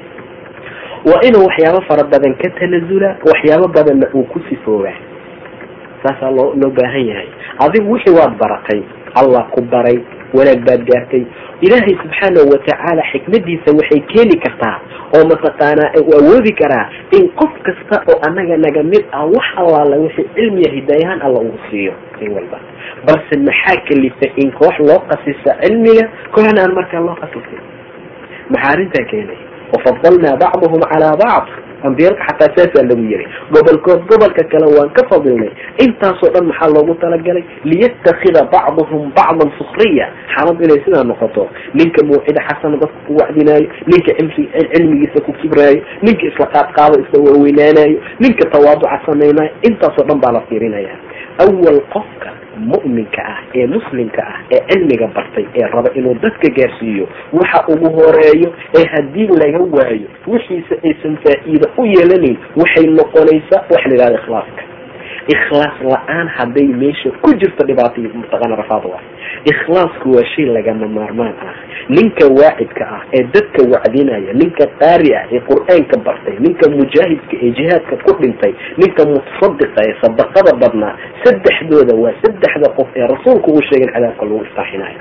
[1.10, 4.94] waa inuu waxyaabo fara badan ka tanasula waxyaabo badanna uu ku sifooba.
[6.04, 7.28] Saasaa loo loo baahan yahay.
[7.66, 8.82] Adigu wixii waad baratay
[9.22, 9.98] allah ku baray
[10.38, 11.24] wanaag baad gaartay.
[11.65, 14.78] Ilaahay subxaanahu watacaala xikmadiisa waxay keeni kartaa
[15.15, 16.86] oo mataqaanaa uu awoodi karaa
[17.17, 21.60] in qof kasta oo anaga naga mid ah wax allaala wixii cilmiya hidaayahaan alla uu
[21.70, 21.94] siiyo.
[22.22, 22.58] In walba.
[23.06, 26.06] Balse maxaa kalifa in koox loo qasisa cilmiga?
[26.34, 27.62] Kooxna aan markaa loo qasisin
[28.54, 29.39] maxaa arrintaa keenay?
[29.74, 31.50] Wafadalnaa bacduhum calaa bacd
[31.88, 35.52] ambiyalka xataa saasaa lagu yihi gobolkood gobolka kale waan ka fadilnay
[35.86, 37.44] intaasoo dhan maxaa loogu talagalay?
[37.63, 41.48] Liyatakida bacduhum bacdan sukriya xaalad inay sidaa noqoto.
[41.74, 44.12] Ninka mawcida xasana dadka ku wacdinaayo ninka
[44.74, 50.41] cilmigiisa ku kibraayo ninka isla qaadqaado isla waaweynaanayo ninka tawaaduca samaynayo intaasoo dhan baa la
[50.50, 50.94] fiirinaya.
[51.44, 52.30] Awal qofka
[52.71, 57.06] mu'minka ah ee muslimka ah ee cilmiga bartay ee raba inuu dadka gaarsiiyo
[57.39, 63.89] waxa ugu horeeyo ee haddii laga waayo wixiisa aysan faa'iida u yeelanayn waxay noqonaysaa waxa
[63.89, 64.63] la yidhahda ikhlaaska
[65.28, 69.02] ikhlaas la'aan hadday meesha ku jirto dhibaatay mataqaana rafaad waa
[69.54, 71.54] ikhlaasku waa shay lagama maarmaan ah.
[71.90, 77.52] Ninka waacidka ah ee dadka wacdinaya ninka qaari ah ee qur'aanka bartay ninka mujaahidka ee
[77.60, 83.62] jihaadka ku dhintay ninka mutasadiqa ee sadaqada badnaa saddexdooda waa saddexda qof ee rasuulku uu
[83.70, 85.00] sheegay cadaabka lagu istaaxinayo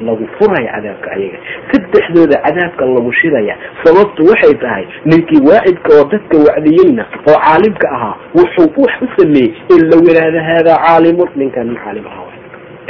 [0.00, 1.38] lagu furaya cadaabka ayaga.
[1.72, 3.54] Saddexdooda cadaabka lagu shidaya
[3.84, 9.52] sababtu waxay tahay ninkii waacidka oo dadka wacdiyeyna oo caalimka ahaa wuxuu wax u sameeyey
[9.74, 12.22] in la yidhaahda haadaa caalimun ninkan nin caalim aha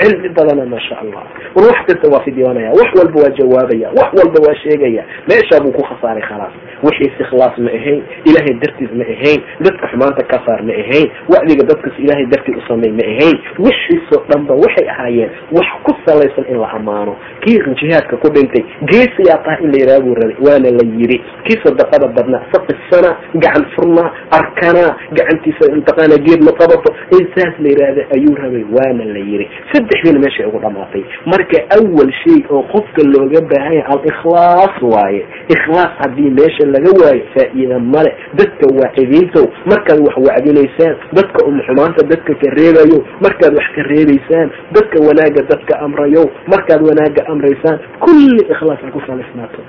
[0.00, 1.22] cilmi badana maasha allah
[1.54, 5.04] war wax kasta waa fidyoonaya wax walba waa jawaabaya wax walba waa sheegaya.
[5.28, 6.50] Meeshaa buu ku khasaaray khalaas
[6.82, 11.64] wixiis ikhlaas ma ahayn ilaahay dartiis ma ahayn dadka xumaanta ka saar ma ahayn wacdiga
[11.70, 16.68] dadkas ilaahay dartii u ma ahayn wixiisoo dhanba waxay ahaayeen wax ku salaysan in la
[16.78, 21.18] ammaano kii jihaadka ku dhintay geesiyaa tahay in la yidhaha buu rabay waana la yiri
[21.46, 23.10] kii sadaqada badnaa saqisana
[23.44, 29.04] gacan furnaa arkanaa gacantiisa intaqaana geed ma qabato in saas la yidhaahda ayuu rabay waana
[29.14, 31.02] la yiri saddexdiina meeshay ugu dhamaatay.
[31.26, 35.22] Marka awal shay oo qofka looga baahan yahay al-ikhlaas waaye.
[35.54, 38.12] Ikhlaas haddii meesha laga waayo faa'iida male.
[38.34, 44.48] Dadka waacidiintow markaad wax wacdinaysaan dadka um xumaanta dadka ka reebayo markaad wax ka reebaysaan
[44.76, 49.62] dadka wanaagga dadka amrayo markaad wanaagga amraysaan kulli ikhlaas ha ku salaysnaato.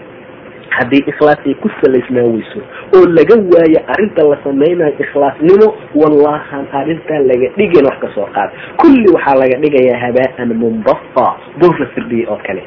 [0.75, 2.59] Haddii ikhlaas ay ku salaysnaa weyso
[2.97, 8.49] oo laga waayo arrinta la samaynayo ikhlaasnimo wallahan arrintaa laga dhigin wax ka soo qaad.
[8.81, 11.27] Kulli waxaa laga dhigayaa habaan munbafa
[11.59, 12.63] buur la firdhiyay oo kale.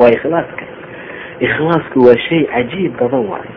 [0.00, 0.64] Waa ikhlaaska.
[1.40, 3.52] Ikhlaasku waa shay cajiib badan waayo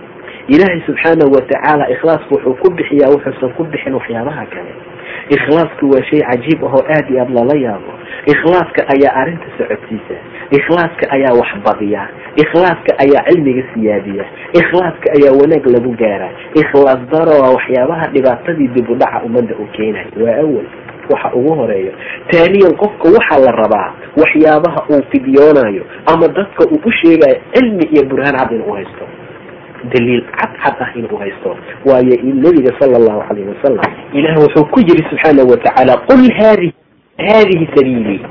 [0.48, 4.74] ilaahay subxaanahu watacaala ikhlaasku wuxuu ku bixiyaa wuxuusan ku bixin waxyaabaha kale.
[5.36, 7.92] Ikhlaasku waa shay cajiib ahoo aada iyo aada lala yaabo.
[8.34, 10.16] Ikhlaaska ayaa arrinta socodsiisa.
[10.58, 12.08] Ikhlaaska ayaa wax badiya.
[12.44, 14.26] Ikhlaaska ayaa cilmiga siyaadiya.
[14.60, 16.30] Ikhlaaska ayaa wanaag lagu gaara.
[16.62, 20.66] Ikhlaas daro waa waxyaabaha dhibaatadii dib u dhaca ummadda uu keenayo waa awal.
[21.12, 21.92] Waxa ugu horeeyo.
[22.32, 23.90] Taaniyan qofka waxaa la rabaa
[24.22, 29.06] waxyaabaha uu fidyoonayo ama dadka uu u sheegayo cilmi iyo burhaan cad inuu haysto
[29.92, 31.58] daliil cadcad ah inuu haysto.
[31.86, 36.70] Waayo nebiga sala allahu calayhi wasalam ilaah wuxuu ku yiri subxaanahu watacaala qul haadi
[37.28, 38.22] haadihi sabiilii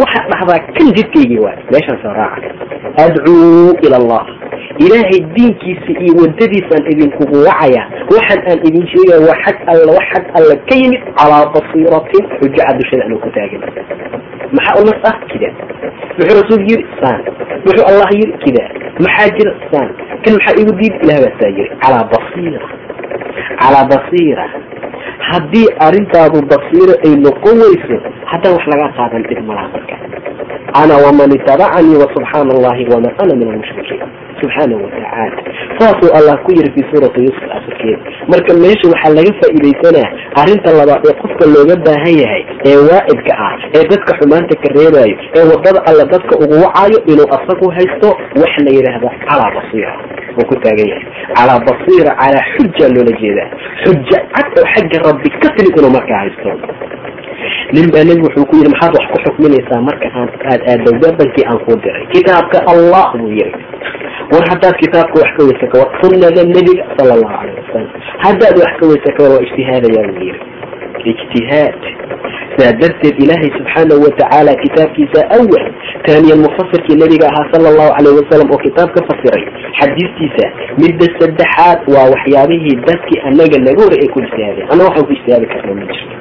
[0.00, 2.48] waxaad dhahdaa kan jidkaygii waay meeshaan soo raaca.
[3.06, 4.24] Adcuu ila allah.
[4.84, 7.82] Ilaahay diinkiisa iyo wadadiisaan idinkugu wacaya
[8.14, 12.72] waxaan aan idin sheegaya waa xag alla wax xag alla ka yimid calaa basiiratin xujaca
[12.78, 13.60] dushada ku taagin
[14.56, 15.50] maxaa u nas ah kida
[16.20, 17.20] muxuu rasuul yiri saan.
[17.66, 18.64] Muxuu allah yiri kida.
[19.04, 19.52] Maxaa jira?
[19.72, 19.88] Saan.
[20.24, 20.94] Kan maxaa igu diid?
[21.04, 22.60] Ilah baasaa yiri calaa basiira.
[23.62, 24.46] Calaa basiira
[25.32, 27.96] haddii arrintaadu basiiro ay noqon weyso
[28.32, 29.96] haddaan wax laga qaadan dhib marka.
[30.80, 34.02] Ana waman itabacanii wasubxaana allahi wama ana min almushrikiin
[34.40, 35.38] subxaanahu watacaala
[35.78, 40.08] saasuu allah ku yiri fii suurati yuusuf afarkeeda marka meesha waxaa laga faa'iidaysanaa
[40.42, 45.16] arrinta labaad ee qofka looga baahan yahay ee waacidka ah ee dadka xumaanta ka reebayo
[45.38, 48.08] ee waddada alla dadka ugu wacayo inuu asagu haysto
[48.42, 49.92] wax la yidhaahdo calaa basiira
[50.38, 51.06] uu ku taagan yahay.
[51.36, 53.48] Calaa basiira calaa xuja loola jeedaa.
[53.82, 56.50] Xuja cad oo xagga rabbi ka timid inuu markaa haysto.
[57.74, 60.06] Nin baa nebi wuxuu ku yidhi maxaad wax ku xukminaysaa marka
[60.52, 62.04] aad aado wadankii aan kuu diray?
[62.14, 63.52] Kitaabka allah buu yiri
[64.32, 67.88] war haddaad kitaabka wax ka weysa kawar sunnada nebiga sala allahu calayh wasalam
[68.24, 70.40] haddaad wax ka weysa kawar waa ijtihaadayaa buu yiri
[71.12, 71.80] ijtihaad
[72.56, 75.64] saa darteed ilaahay subxaanahu watacaala kitaabkiisa awal
[76.06, 79.44] taaniya mufasirkii nabiga ahaa sala allahu calayh wasalam oo kitaab ka fasiray
[79.80, 80.46] xadiistiisa
[80.84, 85.46] midda saddexaad waa waxyaabihii dadkii anaga naga hore ay ku ijtihaadeen ana waxaan ku ijtihaadi
[85.54, 86.14] karnaa ma jirto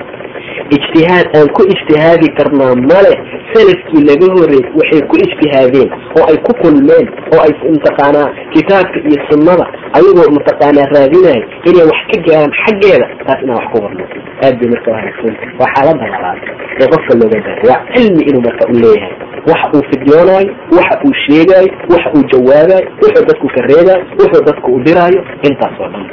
[0.77, 3.13] ijtihaad aan ku ijtihaadi karnaa male
[3.53, 9.19] salafkii naga horey waxay ku ijtihaadeen oo ay ku kulmeen oo ay mataqaanaa kitaabka iyo
[9.29, 9.65] sunnada
[9.97, 14.03] ayagoo mataqaanaa raadinayo inay wax ka gaaraan xaggeeda taas inaan wax ku barno
[14.45, 16.39] aad bay marka wanaagsan waa xaalada labaad
[16.81, 19.15] ee qofka looga baahay waa cilmi inuu marka u leeyahay.
[19.49, 24.67] Waxa uu fidyoonayo waxa uu sheegaayo waxa uu jawaabayo wuxuu dadku ka reebayo wuxuu dadku
[24.77, 26.05] u diraayo intaas oo dhan.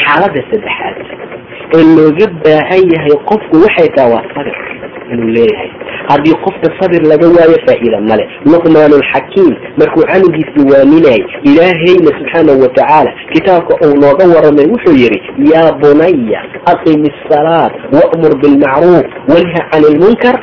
[0.00, 0.96] Xaalada saddexaad
[1.76, 4.56] ee looga baahan yahay qofku waxay taha waa sabir
[5.12, 5.70] inuu leeyahay.
[6.10, 13.10] Haddii qofka sabir laga waayo faa'iida male luqmaan alxakiim markuu canugiisa waaninayay ilaahayna subxaanahu watacaala
[13.32, 15.20] kitaabka uu nooga waramay wuxuu yidhi
[15.52, 16.40] yaa bunaya
[16.72, 20.36] aqim asalaat wa'mur bilmacruuf wanha can ilmunkar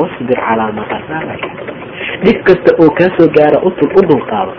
[0.00, 0.84] wasbir calaa ma
[2.24, 4.52] dhib kasta oo kaa soo gaara utul u dulqaado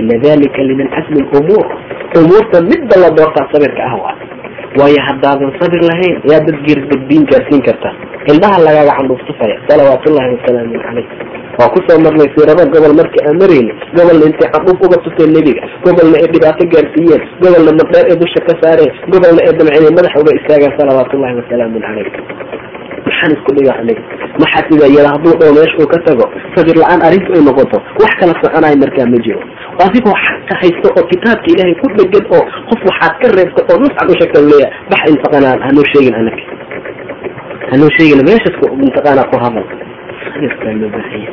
[0.00, 1.66] ina dalika limin casmi lumuur
[2.18, 4.16] umuurta midba la doortaa sabirka ah waa
[4.80, 7.94] waayo haddaadan sabir lahayn yaa dad geerdadbiin gaarsiin kartaa
[8.32, 11.06] indhaha lagaaga candhuuftufaya salawaatullahi wasalaamu calayh.
[11.60, 15.62] Waa ku soo marnay siirada gobol markii aan marayni gobolna intay candhuuf uga tuteen nebiga
[15.86, 20.32] gobolna ay dhibaato gaarsiiyeen gobolna madheer ee dusha ka saareen gobolna ay damciyeen madaxa uga
[20.40, 22.69] istaagaan salawaatullahi wasalaamu calayh
[23.10, 24.02] maxaan isku aniga
[24.42, 27.78] maxaa sida yada hadduu dhawo meesha uu ka tago sabir la'aan arrintu ay noqoto.
[28.02, 29.40] Wax kala soconayo markaa ma jiro.
[29.84, 34.08] Adigoo xaqa haysto oo kitaabka ilaahay ku dhegan oo qof waxaad ka reebta oo nuscad
[34.10, 34.14] u
[34.50, 36.42] leeya bax intaqaanaa hanoo sheegin anaga
[37.72, 38.56] hanoo sheegin meeshas
[38.86, 39.66] intaqaanaa ku hadal.
[40.30, 41.30] Sabirkaa loo baahanya.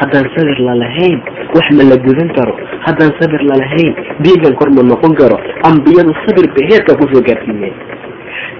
[0.00, 1.18] Haddaan sabir lalahayn
[1.56, 2.52] wax ma la gudan karo.
[2.86, 3.92] Haddaan sabir lalahayn
[4.24, 5.36] diigan kor ma noqon karo.
[5.68, 7.74] Ambiyadu sabir bay heerkaa ku soo gaarsiiyeen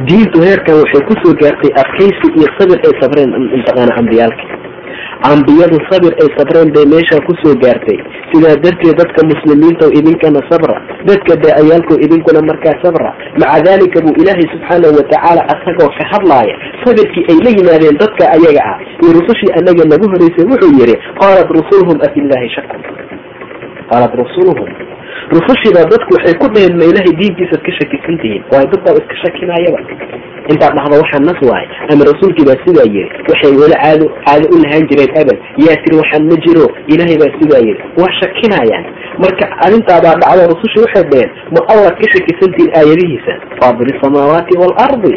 [0.04, 4.44] diintu heerkan waxay ku soo gaartay adkaysi iyo sabir ay sabreen intaqaana ambiyaalka.
[5.32, 7.96] Ambiyadu sabir ay sabreen bay meeshaa ku soo gaartay.
[8.32, 10.76] Sidaa darteed dadka muslimiinta idinkana sabra
[11.08, 17.24] dadka daayaalko idinkuna markaa sabra maca dalika buu ilaahay subxaanahu watacaala asagoo ka hadlaaya sabirkii
[17.32, 21.96] ay la yimaadeen dadka ayaga ah iyo rusushii anaga nagu horeysay wuxuu yihi qaalat rusuluhum
[22.06, 22.76] afi llahi shaku
[23.90, 24.68] qaalat rusuluhum
[25.34, 28.42] rusushiibaa dadku waxay ku dhaheen ma ilaahay diintiisaad ka shakisan tihiin?
[28.52, 29.80] Waayo dad baa iska shakinayaba
[30.52, 34.56] intaad dhahdo waxaa nas waay ama rasuulkii baa sidaa yiri waxay weli caado caado u
[34.62, 35.38] lahaan jireen abad.
[35.66, 36.66] Yaa tiri waxaan ma jiro.
[36.92, 37.82] Ilaahay baa sidaa yiri.
[38.00, 38.84] Waa shakinayaan
[39.24, 43.32] marka arintaadaa dhacdo rusushii waxay dhaheen ma allaad ka shakisantihiin aayadihiisa.
[43.60, 45.12] Faadiri samaawaati waalardi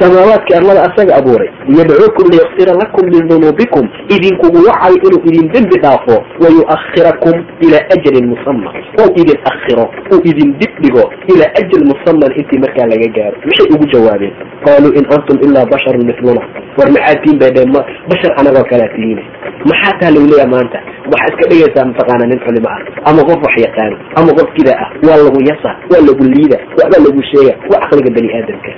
[0.00, 1.50] samaawaadkii arlada asaga abuuray.
[1.78, 3.84] Yadcuukum liyakfira lakum min dunuubikum
[4.14, 7.36] idinkugu wacayo inuu idin dembi dhaafo wayuakhirakum
[7.66, 8.70] ilaa ajalin musama
[9.02, 13.36] ou idin akhiro uu idin dib dhigo ilaa ajal musaman intii markaa laga gaaro.
[13.46, 14.34] Maxay ugu jawaabeen?
[14.64, 16.42] Qaaluu in antum ilaa basharun miluna
[16.78, 17.72] war maxaa tiin bay dheen
[18.10, 19.22] bashar anagoo kalea tihiine.
[19.70, 20.78] Maxaa taa lagu leeya maanta?
[21.12, 22.80] Waxaa iska dhigaysaa mataqaana nin culimo ah
[23.10, 27.20] ama wax yaqaano ama qof kida ah waa lagu yasa waa lagu liida waxbaa lagu
[27.30, 28.72] sheega waa caqliga bani aadamka.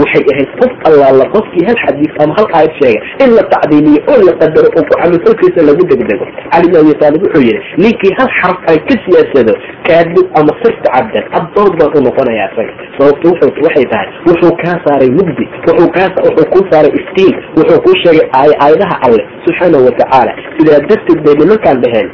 [0.00, 4.18] Waxay ahayd qof allaala qofkii hal xadiis ama hal aayad sheega in la tacdiimiyo oo
[4.28, 6.26] la qadaro oo ku camalfalkiisa lagu degdego.
[6.52, 9.54] Cali bin abi taalib wuxuu yihi ninkii hal xaraf ay ka siyaasado
[9.88, 14.76] kaadib ama sirta cabdan addoon baan u noqonaya isaga sababto wuxuu waxay tahay wuxuu kaa
[14.84, 19.22] saaray mugdi wuxuu kaa wuxuu kuu saaray iftiin wuxuu kuu sheegay aay aayadaha alle.
[19.46, 22.08] Subxaanahu watacaala sidaa darteed bay nimankaan dhaheen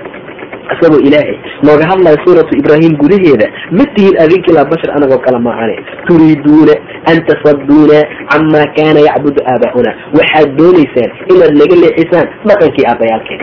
[0.74, 1.36] isagoo ilaahay
[1.66, 3.46] nooga hadlaya suuratu ibraahim gudaheeda
[3.78, 5.76] ma tihin adinkii laa bashar anagoo kale maahane
[6.08, 6.74] turiiduuna
[7.10, 7.98] an tasaduuna
[8.32, 9.90] camaa kaana yacbudu aabaa'una.
[10.18, 13.42] Waxaad doonaysaan inaad naga leexisaan dhaqankii aabayaalkeen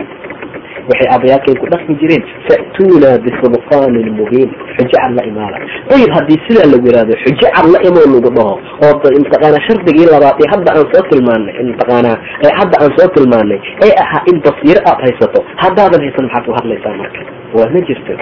[0.88, 5.56] waxay aabayaalkeen ku dhaqmi jireen fa'tuuna bisulqaanin mubiin xujo cad la imaada
[5.96, 8.54] ayib haddii sidaa lagu yihahdo xujo cad la imoo lagu dhaho
[8.84, 12.16] oo mataqaanaa shardigii labaad ee hadda aan soo tilmaanay mataqaanaa
[12.46, 16.52] ee hadda aan soo tilmaanay ee ahaa in basiiro aad haysato haddaadan haysan maxaad ku
[16.58, 17.20] hadlaysaa marka?
[17.58, 18.12] Waa ma jirto.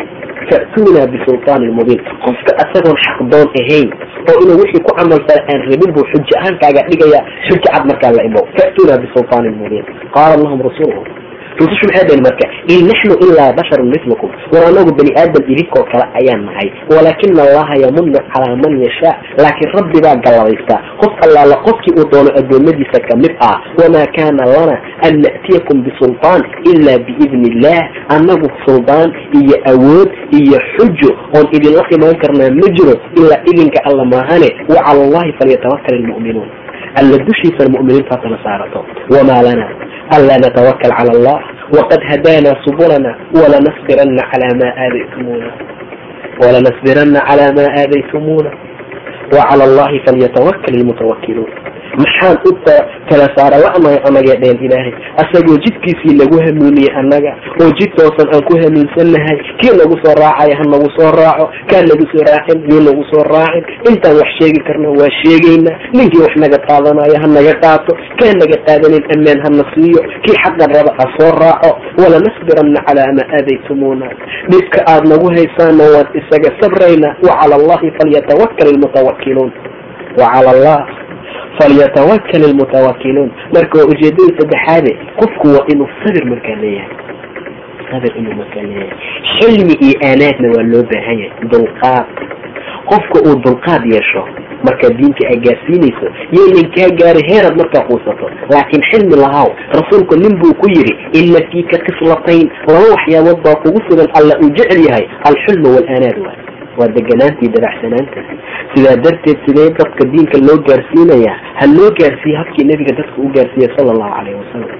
[0.50, 3.88] Fa'tuuna bisulqaanin mubiin qofka asagoon xaqdoon ahayn
[4.30, 7.84] oo inuu wixii ku camal fala aan rabin buu xujo ahaan kaaga dhigaya xujo cad
[7.90, 8.40] markaa la imo.
[8.58, 9.84] Fa'tuuna bisulqaanin mubiin
[10.16, 11.04] qaala lahum rasuuluhum
[11.60, 12.46] rusushu maxay dhaheen marka?
[12.74, 16.68] In naxnu ilaa basharun milukum war anagu bani aadam idinkoo kale ayaan nahay.
[16.92, 19.14] Walaakina allaha yamunu calaa man yashaa.
[19.42, 24.44] Laakiin rabbi baa gallabaystaa qof allaala qofkii uu doono addoomadiisa ka mid ah wamaa kaana
[24.54, 27.80] lana an na'tiyakum bisulطaan ila biidni illah
[28.16, 29.08] annagu suldaan
[29.40, 34.48] iyo awood iyo xujo oon idinla imaan karnaa ma jiro ilaa idinka alla maahane.
[34.68, 36.48] Wacala allahi falyatawakal ilmu'minuun
[37.00, 38.80] alla dushiisana mu'miniinta hatala saarato
[39.14, 39.66] wamaa lana
[40.16, 41.40] ألا نتوكل على الله
[41.74, 45.50] وقد هدانا سبلنا ولنصبرن على ما آذيتمونا
[46.42, 48.52] ولنصبرن على ما آذيتمونا
[49.34, 51.50] وعلى الله فليتوكل المتوكلون
[52.04, 52.52] maxaan u
[53.08, 57.32] kala saara la'nahay anaga dheen ilaahay asagoo jidkiisii lagu hanuuniyey annaga
[57.62, 61.84] oo jid toosan aan ku hanuunsannahay kii nagu soo raacaya ha nagu soo raaco kaan
[61.90, 63.64] nagu soo raacin yuu nagu soo raacin?
[63.90, 65.72] Intaan wax sheegi karna waa sheegayna.
[65.96, 70.00] Ninkii wax naga qaadanayo ha naga qaato kaan naga qaadanin ammaan hana siiyo.
[70.24, 71.70] Kii xaqan raba ha soo raaco.
[72.00, 74.06] Walanasbiranna calaa maa aadaytumuuna.
[74.50, 77.08] Dhibka aad nagu haysaana waan isaga sabrayna.
[77.26, 79.52] Wacala allahi falyatawakal ilmutawakiluun
[80.20, 80.78] wacala allah
[81.58, 86.90] falyatawakal ilmutawakiluun marka waa ujeedada saddexaade qofku waa inuu sabir markaa leeyahay.
[87.90, 88.98] Sabir inuu markaa leeyahay.
[89.38, 91.48] Xilmi iyo aanaadna waa loo baahan yahay.
[91.52, 92.06] Dulqaad.
[92.90, 94.22] Qofka uu dulqaad yeesho
[94.66, 96.06] markaa diinta aa gaarsiinayso
[96.36, 98.26] yaynan kaa gaari heeraad markaa quusato.
[98.52, 99.48] Laakiin xilmi lahaw
[99.78, 104.50] rasuulku nin buu ku yidhi ina fiika kislatayn laba waxyaabood baa kugu sugan alla uu
[104.58, 106.38] jecel yahay alxilmu waalaanaad waay
[106.78, 108.20] waa deganaantii dabacsanaanta
[108.74, 111.36] sidaa darteed sidee dadka diinka loo gaarsiinayaa?
[111.60, 114.70] Ha loo gaarsiiye habkii nebiga dadka u gaarsiiyey sala allahu calayhi wasalam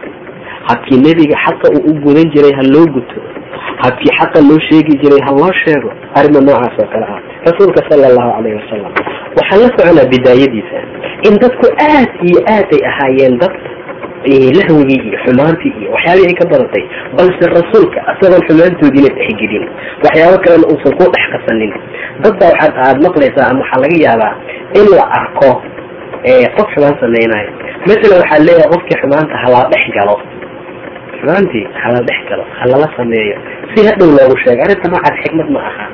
[0.71, 3.19] habkii nebiga xaqa uu u gudan jiray ha loo guto.
[3.85, 5.91] Habkii xaqa loo sheegi jiray ha loo sheego.
[6.19, 8.93] Arrima noocaas oo kale ah rasuulka sala allahu calayhi wasalam
[9.39, 10.79] waxaan la soconaa bidaayadiisa.
[11.29, 13.55] In dadku aad iyo aad ay ahaayeen dad
[14.27, 16.85] lahwigii iyo xumaantii iyo waxyaabihii ka badatay
[17.17, 19.65] balse rasuulka isagoon xumaantoodiina dhexgelin
[20.05, 21.73] waxyaabo kalena uusan ku dhex qasanin
[22.23, 24.33] dad baa waxaad aad maqlaysaa ama waxaa laga yaabaa
[24.81, 25.51] in la arko
[26.57, 27.51] qof xumaan samaynayo
[27.89, 30.17] masalan waxaa leeyahay qofkii xumaanta halala dhex galo
[31.21, 33.37] xumaantii halala dhex galo halala sameeyo
[33.73, 35.85] si hadhow loogu sheego arrinta noocaas xikmad ma aha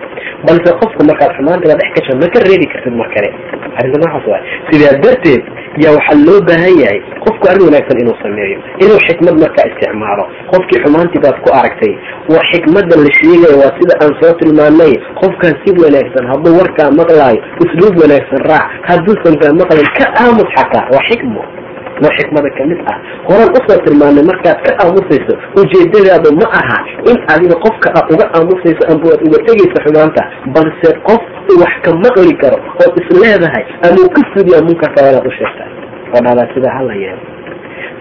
[0.46, 3.30] balse qofku markaad xumaantiga dhex gasho ma ka reebi kartid mar kale
[3.78, 5.42] arrinta noocaas waay sidaa darteed
[5.84, 10.24] yaa waxaa loo baahan yahay qofku arrin wanaagsan inuu sameeyo inuu xikmad markaa isticmaalo.
[10.52, 11.92] Qofkii xumaantii baad ku aragtay
[12.32, 17.40] waa xikmadda la sheegayo waa sida aan soo tilmaanay qofkaan si wanaagsan hadduu warkaa maqlaayo
[17.64, 21.42] usluub wanaagsan raac hadduusan kaa maqlin ka aamus xataa waa xikmo
[22.02, 22.98] waa xikmada ka mid ah.
[23.28, 26.78] Horan u soo tilmaanay markaad ka aamusayso ujeedadaadu ma aha
[27.10, 30.22] in adiga qofka aad uga aamusayso amba aad uga tegayso xumaanta
[30.56, 31.22] balse qof
[31.62, 35.68] wax ka maqli karo ood is leedahay ama uu ka fudiya munkarka inaad u sheegtaa
[36.14, 37.22] oo dhahdaa sidaa hala yeelo.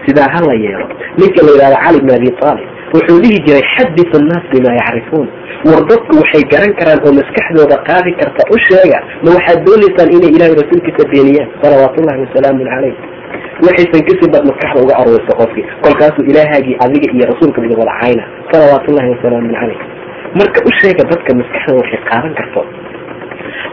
[0.06, 0.86] Sidaa hala yeelo.
[1.18, 5.28] Ninka la yidhahda cali bn abi aalib wuxuu dhihi jiray xadit annaas bimaa yacrifuun.
[5.68, 10.30] War dadku waxay garan karaan oo maskaxdooda qaadi karta u sheega ma waxaad doonaysaan inay
[10.36, 12.94] ilahay rasuulkiisa beeniyaan salawaatullahi wasalaamu calayh
[13.68, 14.02] waxaysan
[14.34, 15.64] bad maskaxda uga arweyso qofkii.
[15.84, 18.24] Kolkaasuu ilaahagii adiga iyo rasuulka mid wada cayna.
[18.52, 19.78] Salawaatullahi wasalaamu calayh
[20.38, 22.60] marka u sheega dadka maskaxdooda waxay qaadan karto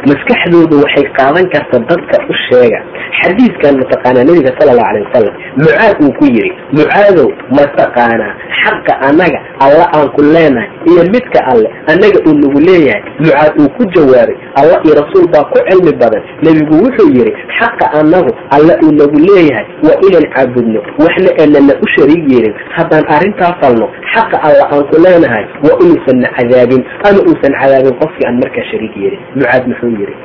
[0.10, 2.80] maskaxdoodu waxay qaadan karta dadka u sheega.
[3.22, 7.28] Xadiidkan mataqaanaa nabiga sala allahu alay wasalam mucaad uu ku yidhi mucaadow
[7.60, 8.34] mataqaanaa
[8.64, 13.70] xaqa annaga alla aan ku leenahay iyo midka alle annaga uu nagu leeyahay mucaad uu
[13.78, 16.24] ku jawaabay alla iyo rasuul baa ku cilmi badan.
[16.46, 21.88] Nebigu wuxuu yidhi xaqa annagu alla uu nagu leeyahay waa inaan caabudno waxna aanana u
[21.96, 27.54] shariig yeelin haddaan arrintaa falno xaqa alla aan ku leenahay waa inuusanna cadaabin ama uusan
[27.62, 30.16] cadaabin qofkii aan markaa shariig yeelin mucaad muxuu yidhi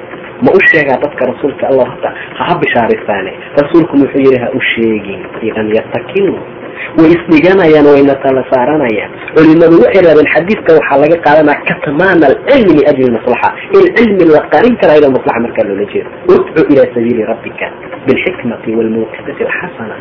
[0.46, 5.20] ma u sheegaa dadka rasuulka allah hata ha bishaaristaane rasuulku muxuu yidhi ha u sheegin
[5.48, 6.34] idan yatakinu
[6.98, 13.10] way isdhiganayaan wayna tala saaranayaan culimadu waxay raadeen xadiidka waxaa laga qaadanaya katmaana alcilmi liajli
[13.16, 13.50] maslaxa.
[13.78, 16.08] In cilmi la qarin kara ila maslaxa markaa loola jeedo.
[16.34, 17.66] Udcu ilaa sabiili rabbika
[18.06, 19.96] bilxikmati walmawqifati alxasana.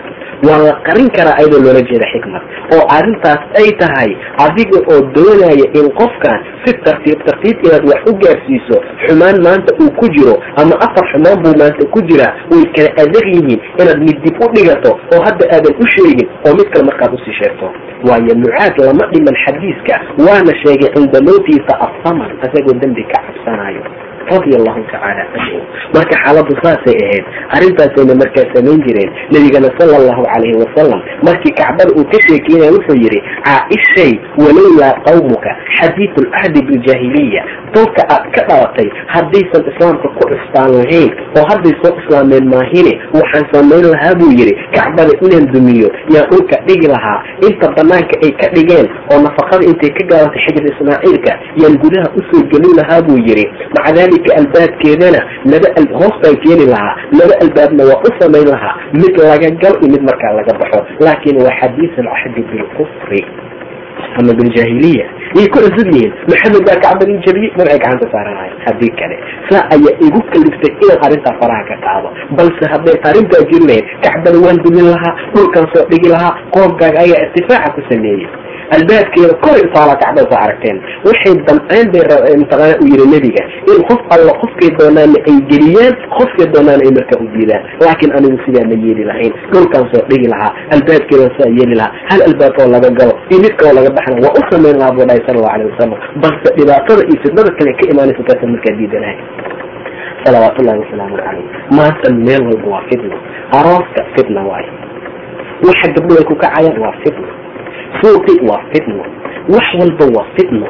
[0.47, 2.41] Waa la qarin karaa ayadoo loola jeeda xikmad.
[2.75, 4.11] Oo arrintaas ay tahay
[4.45, 9.91] adiga oo doonaya in qofkan si tartiib tartiib inaad wax u gaarsiiso xumaan maanta uu
[9.99, 14.17] ku jiro ama afar xumaan buu maanta ku jiraa way kala adag yihiin inaad mid
[14.25, 17.67] dib u dhigato oo hadda aadan u sheegin oo mid kale markaad u sii sheegto.
[18.09, 19.95] Waayo mucaad lama dhiman xadiiska
[20.27, 23.83] waana sheegay cinda mawtiisa asaman isagoo dembi ka cabsanayo
[24.31, 25.59] radia allahu tacaala canhu
[25.95, 31.91] marka xaaladu saasay ahayd arrintaasayna markaa samayn jireen nebigana sala allahu calayhi wasalam markii kacbada
[31.99, 34.13] uu ka sheekeynaya wuxuu yidhi caaishay
[34.43, 37.43] walowlaa qawmuka xadiidu lcahdi biljaahiliya
[37.75, 43.45] dalka aad ka dhalatay haddaysan islaamka ku cusbaan lahayn oo hadday soo islaameen maahine waxaan
[43.53, 48.47] samayn lahaa buu yidhi kacbada inaan dumiyo yaan dhulka dhigi lahaa inta banaanka ay ka
[48.55, 53.17] dhigeen oo nafaqada intay ka gaabantay xijir ismaaciilka yaan gudaha u soo gelin lahaa buu
[53.27, 53.45] yidhi.
[53.75, 55.19] Maca dalika albaabkeedana
[55.51, 55.67] laba
[55.99, 60.03] hoos baan keeni lahaa laba albaabna waa u samayn lahaa mid laga gal iyo mid
[60.09, 63.21] markaa laga baxo laakin waa xadiis alcahdi bilkufri
[64.19, 65.05] ama biljaahiliya
[65.37, 69.15] yay ku cusub yihiin maxamed baa kacbadii jabiyey magacay gacanta saaranayo haddii kale
[69.49, 72.09] saa ayaa igu kaliftay inaan arrintaa faraha ka qaado
[72.39, 77.21] balse hadday arrintaa jiri lahayd kacbada waan dumin lahaa dhulkan soo dhigi lahaa qoomkaaga ayaa
[77.25, 78.27] irtifaaca ku sameeyey
[78.75, 82.03] albaabkeeda kor intaala kacbada soo aragteen waxay damceen bay
[82.41, 83.43] mataqaana u yiri nebiga
[83.73, 88.37] in qof alla qofkay doonaana ay geliyaan qofkay doonaana ay markaa u diidaan laakiin anigu
[88.45, 92.67] sidaa ma yeeli lahayn dhulkaan soo dhigi lahaa albaabkeeda saa yeeli lahaa hal albaab oo
[92.75, 95.99] laga galo iyo mid kaloo laga baxna waa u lahaa buu dhahay sala allahu wasalam
[96.23, 99.17] balse dhibaatada iyo fidnada kale ka imaanaysa taasan markaa diidanahay.
[100.23, 101.45] Salawaat ullahi wasalaamu calayh
[101.77, 103.15] maanta meel walba waa fitno
[103.59, 104.71] arooska fitna waayo.
[105.67, 107.27] Waxa gabdho ay ku kacayaan waa fitno
[108.01, 109.03] suuqi waa fitno
[109.53, 110.67] wax walba waa fitno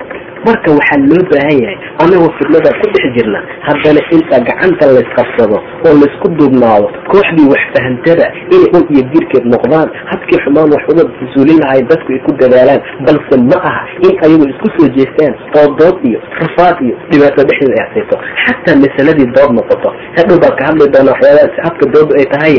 [0.48, 5.94] marka waxaa loo baahan yahay anagoo fitnada ku dhex jirna haddana inta gacanta laysqabsado oo
[6.02, 8.26] laysku duubnaado kooxdii wax fahantada
[8.56, 12.82] inay un iyo dirkeed noqdaan hadkii xumaan wax uga suulin lahay dadku ay ku dadaalaan
[13.08, 17.86] balse ma aha in ayagu isku soo jeestaan oo dood iyo rafaad iyo dhibaato dhexdeeda
[17.96, 18.04] ay
[18.46, 22.56] xataa masaladii dood noqoto hadhow baan ka hadli doona waxyaabaha habka doodu ay tahay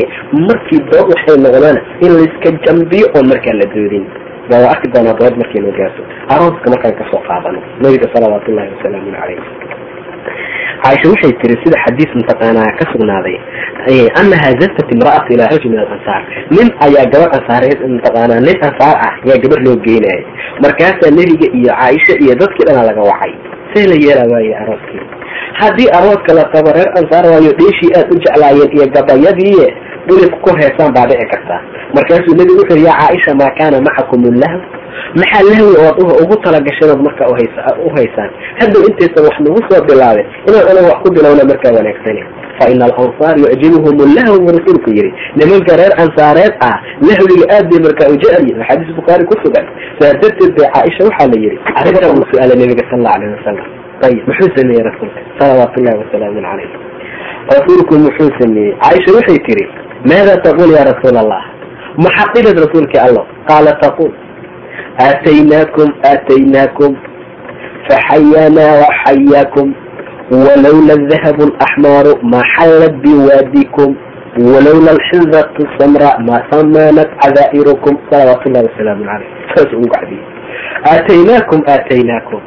[0.47, 4.05] markii dood waxay noqdaan in layska jambiyo oon markaa la doodin
[4.51, 6.01] waa arki doonaa markii noo gaarto.
[6.33, 7.59] Arooska markaan ka soo qaadano.
[7.81, 9.39] Nabiga salawaatu ullahi wasalaamu calayh
[10.83, 13.35] caaisha waxay tiri sida xadiis mataqaanaa ka sugnaaday
[14.21, 16.21] anaha zafat imra'atu ilaa rajul min alansaar.
[16.55, 20.21] Nin ayaa gabar ansaareed mataqaanaa nin ansaar ah ayaa gabar loo geynayay
[20.63, 23.33] markaasaa nebiga iyo caaisha iyo dadkii dhanaa laga wacay.
[23.73, 25.01] See la yeela waaye arooskii.
[25.61, 29.57] Haddii arooska la qabo reer ansaar waayo dheeshii aad u jeclaayeen iyo gabayadii
[30.13, 31.61] inay ku heesaan baa dhici kartaa.
[31.95, 34.59] Markaasuu nebigu wuxuu ya caaisha maa kaana macakum lahw?
[35.19, 37.27] Maxaa lahwi ood ugu talagasheen ood markaa
[37.85, 38.29] u haysaan?
[38.59, 42.21] Haddow intaysan wax nagu soo bilaabin inaan anaga wax ku bilowna markaa wanaagsane
[42.59, 45.11] fa ina alansaar yucjibuhum lahw buu rasuulku yidhi.
[45.39, 46.77] Nimanka reer ansaareed ah
[47.07, 49.65] lahwiga aad bay markaa u jecelyihin xadiis bukhaari ku sugan.
[49.99, 53.67] Saa darteed bay caaisha waxaa la yidhi arrinta uu su'aalay nabiga sal alla alayh wasalam
[54.07, 55.19] ayib muxuu sameeyey rasuulka?
[55.39, 56.69] Salawaatu ullahi wasalaamu calayh
[57.53, 58.73] rasuulku muxuu sameeyey.
[58.83, 59.65] Caaisha waxay tiri
[60.09, 61.43] maada taqul ya rasuul allah
[62.05, 64.11] maxaad dhihid rasuulkii allo qaala taqul
[65.07, 66.91] aataynaakum aataynaakum
[67.87, 69.67] faxayanaa waxayaakum
[70.31, 73.95] walowla dahabu alaxmaaru ma xallat biwaadikum
[74.53, 80.25] walowla alxidatu samra ma samaanat cadaa'irukum salawaatu ullahi wasalaamu calayh saas ugu cadiyey
[80.91, 82.41] aataynaakum aataynaakum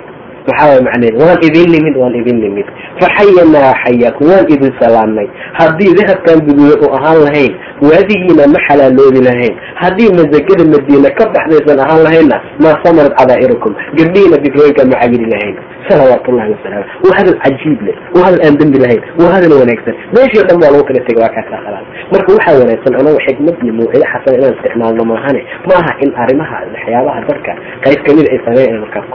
[0.49, 1.14] maxaa macneed?
[1.22, 2.66] Waan idin nimid waan idin nimid
[3.01, 5.28] faxayanaa xayaakum waan idin salaamnay
[5.61, 7.53] haddii dahabkan guduuda u ahaan lahayn
[7.88, 9.55] waadigiina ma xalaaloobi lahayn.
[9.82, 13.72] Haddii masagada madiina ka baxdaysan ahaan lahaynna maa samanad cadaa'irukum.
[13.99, 15.57] Gabdhihiina bigrooyinka ma cayiri lahayn.
[15.88, 17.97] Salawaatu ullahi wasalaam waa hadal cajiib leh.
[18.14, 19.03] Waa hadal aan dembi lahayn.
[19.20, 19.95] Waa hadal wanaagsan.
[20.14, 23.57] Meeshii o dhan baa lagu kala tegay waa kaasaa khalaas marka waxaa wanaagsan anagu xikmad
[23.64, 25.41] iyo mawcido xasan inaan isticmaalno maahane.
[25.70, 27.53] Maaha in arrimaha waxyaabaha dadka
[27.84, 29.11] qayb ka mid ay sameyn inaan markaa ku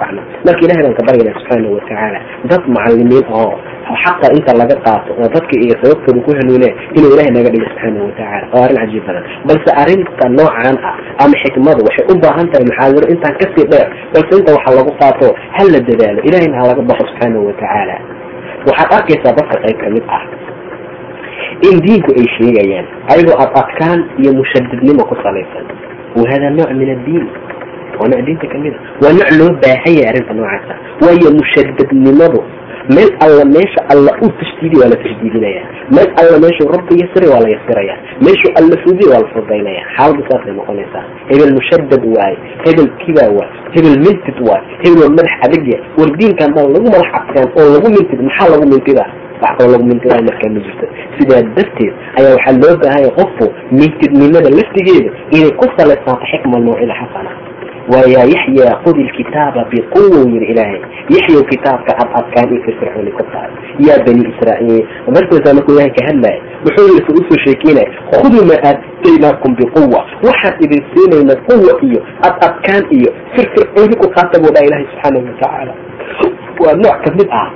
[0.47, 2.20] marka ilahay baan ka baryana subxaanahu watacaala
[2.51, 3.51] dad macalimiin oo
[4.03, 8.05] xaqa inta laga qaato oo dadka iyo sababtooda ku hanuune inuu ilahay naga dhigo subxaanahu
[8.09, 9.24] watacaala oo arrin cajiib badan.
[9.49, 13.88] Balse arrinta noocan ah ama xikmadu waxay u baahan tahay muxaadaro intaan ka sii dheer.
[14.13, 16.20] Balse inta waxa lagu qaato ha la dadaalo.
[16.28, 17.95] Ilahayna ha laga baqo subxaanahu watacaala
[18.70, 20.24] waxaad arkaysaa dadka qayb ka mid ah.
[21.70, 25.66] In diinku ay sheegayaan ayagoo ad adkaan iyo mushadidnimo ku salaysan.
[26.20, 27.26] Wahada nooc min addiin
[28.02, 28.80] waa nooc diinta ka mid a.
[29.04, 30.74] Waa nooc loo baahanyay arrinta noocaasa.
[31.04, 32.41] Waayo mushadadnimadu
[32.96, 35.62] meel alla meesha alla u tashdiidiy waa la tashdiidinaya
[35.96, 40.22] meel alla meeshuu rabbi yasiray waa la yasiraya meeshuu alla fudiy waa la fudaynaya xaaladu
[40.30, 41.04] saasay noqonaysaa.
[41.30, 46.50] Hebel mushadad waaye hebel kibaa waay hebel mintid waay hebel waa madax adagya war diinkan
[46.56, 49.06] baan lagu madax adkaan oo lagu mintid maxaa lagu mintida?
[49.41, 50.86] Wax kaloo lagu mintidaa markaa ma jirto.
[51.18, 53.46] Sidaa darteed ayaa waxaa loo baahanya qofku
[53.80, 57.32] mintidnimada laftigeeda inay ku salaysaato xikma mawcida xasana
[57.93, 60.81] waayaa yaxya khudi lkitaaba biquwa yiri ilaahay
[61.15, 63.51] yaxyow kitaabka ad adkaan iyo firfircooni ku tahay
[63.88, 67.89] yaa bani israaiil markaasaa markuu ilahay ka hadlaya muxuu yiri u soo sheekeynaya
[68.21, 74.41] khuduu maa aataynaakum biquwa waxaan idin siinayna quwa iyo ad adkaan iyo firfircooni ku qaata
[74.41, 75.73] buu dhaha ilahay subxaanahu watacaala
[76.63, 77.47] waa nooc ka mid ah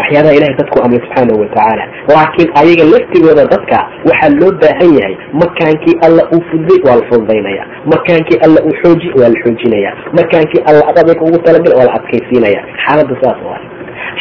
[0.00, 1.84] waxyaabaha ilahay dadku amray subxaanahu watacaala
[2.14, 3.78] laakiin ayaga laftigooda dadka
[4.08, 7.64] waxaa loo baahan yahay makaankii alla uu fuday waa la fududaynaya.
[7.94, 9.90] Makaankii alla uu xooji waa la xoojinaya.
[10.18, 12.60] Makaankii alla adabeyka ugu talagal waa la adkaysiinaya.
[12.84, 13.60] Xaaladda saas waa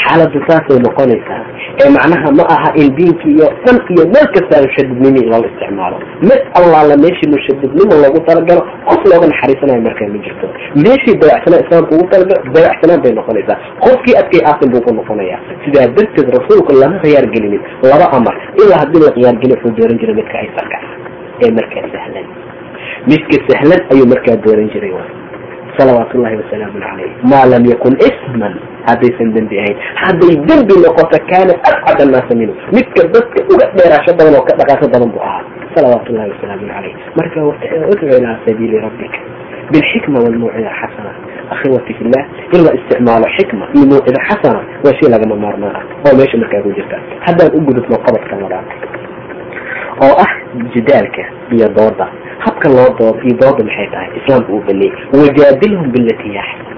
[0.04, 1.42] xaaladda saasay noqonaysaa.
[1.82, 5.98] Ee macnaha ma aha in diinkii iyo dhan iyo meel kastaa mushadidnimo loola isticmaalo.
[6.30, 10.48] Mid allaala meeshii mushadidnimo loogu talagalo qof looga naxariisanayo markaa ma jirto.
[10.86, 13.58] Meeshii dayacsanaa islaamka ugu talagalo dayacsanaan bay noqonaysaa.
[13.86, 18.80] Qofkii adkay aasin buu ku noqonaya sidaa darteed rasuulku lama khiyaar gelinin laba amar ilaa
[18.84, 20.78] haddii la khiyaar gelin wuxuu dooran jiray midka aysarka
[21.46, 22.28] ee markaa sahlan.
[23.12, 24.94] Midka sahlan ayuu markaa dooran jiray
[25.78, 28.54] salawaatu ullahi wasalaamu calayh maa lam yakun isman.
[28.90, 32.54] Haddaysan dembi ahayn hadday dembi noqoto kaana abcad annaasa minhu.
[32.76, 35.44] Midka dadka uga dheeraasho badan oo ka dhaqaasho badan buu ahaa.
[35.76, 37.40] Salawaatu ullahi wasalaamu calayh marka
[37.92, 39.20] udcu ilaa sabiili rabbika.
[39.74, 41.12] Bilxikma walmawcida xasana.
[41.56, 42.24] Akhwati fillah
[42.54, 46.62] in la isticmaalo xikma iyo mawcida xasana waa shay lagama maarmaan ah oo meesha markaa
[46.62, 46.98] ku jirta.
[47.26, 48.66] Haddaan u gudubno qodobka labaad
[50.04, 50.32] oo ah
[50.74, 51.24] jidaalka
[51.56, 52.06] iyo dooda
[52.46, 54.10] habka loo doodo iyo dooda maxay tahay?
[54.20, 56.76] Islaamka uu baneeyey wajaadilhum bilati yaxsan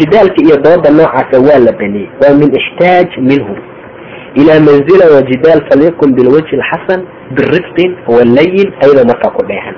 [0.00, 3.58] jidaalka iyo dooda noocaasa waa la baneeyey waa min ixtaaj minhum.
[4.40, 7.00] Ilaa manzila wa jidaal falyakun bilwajhi lxasan
[7.36, 9.74] birifqin walayin ayadoo markaa ku dheehan.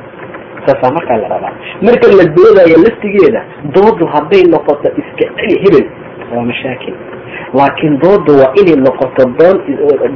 [0.66, 1.52] Saasaa markaa la rabaa.
[1.86, 3.40] Marka la doodayo laftigeeda
[3.74, 5.86] doodu hadday noqoto iska celi hebel
[6.34, 6.94] waa mashaakil
[7.58, 9.56] laakiin dooda waa inay noqoto doon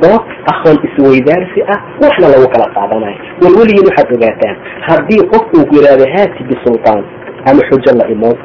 [0.02, 4.56] dood aqoon isweydaarsi ah waxna lagu kala qaadanayo war weligiin waxaad ogaataan
[4.88, 7.02] haddii qof uu ku yidhaahdo haati bisultaan
[7.50, 8.38] ama xujo la imood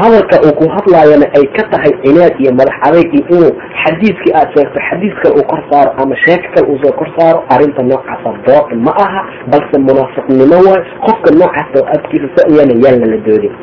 [0.00, 3.52] hadalka uu ku hadlaayana ay ka tahay cinaad iyo madax adayg iyo inuu
[3.82, 7.38] xadiiskii aad sheegto xadiis kale uu kor saaro ama sheeko kale uu soo kor saaro
[7.54, 9.20] arrinta noocaasa dood ma aha
[9.52, 10.82] balse munaafiqnimo waay.
[11.06, 13.54] Qofka noocaas oo adkiisa sayana yaan lala doodin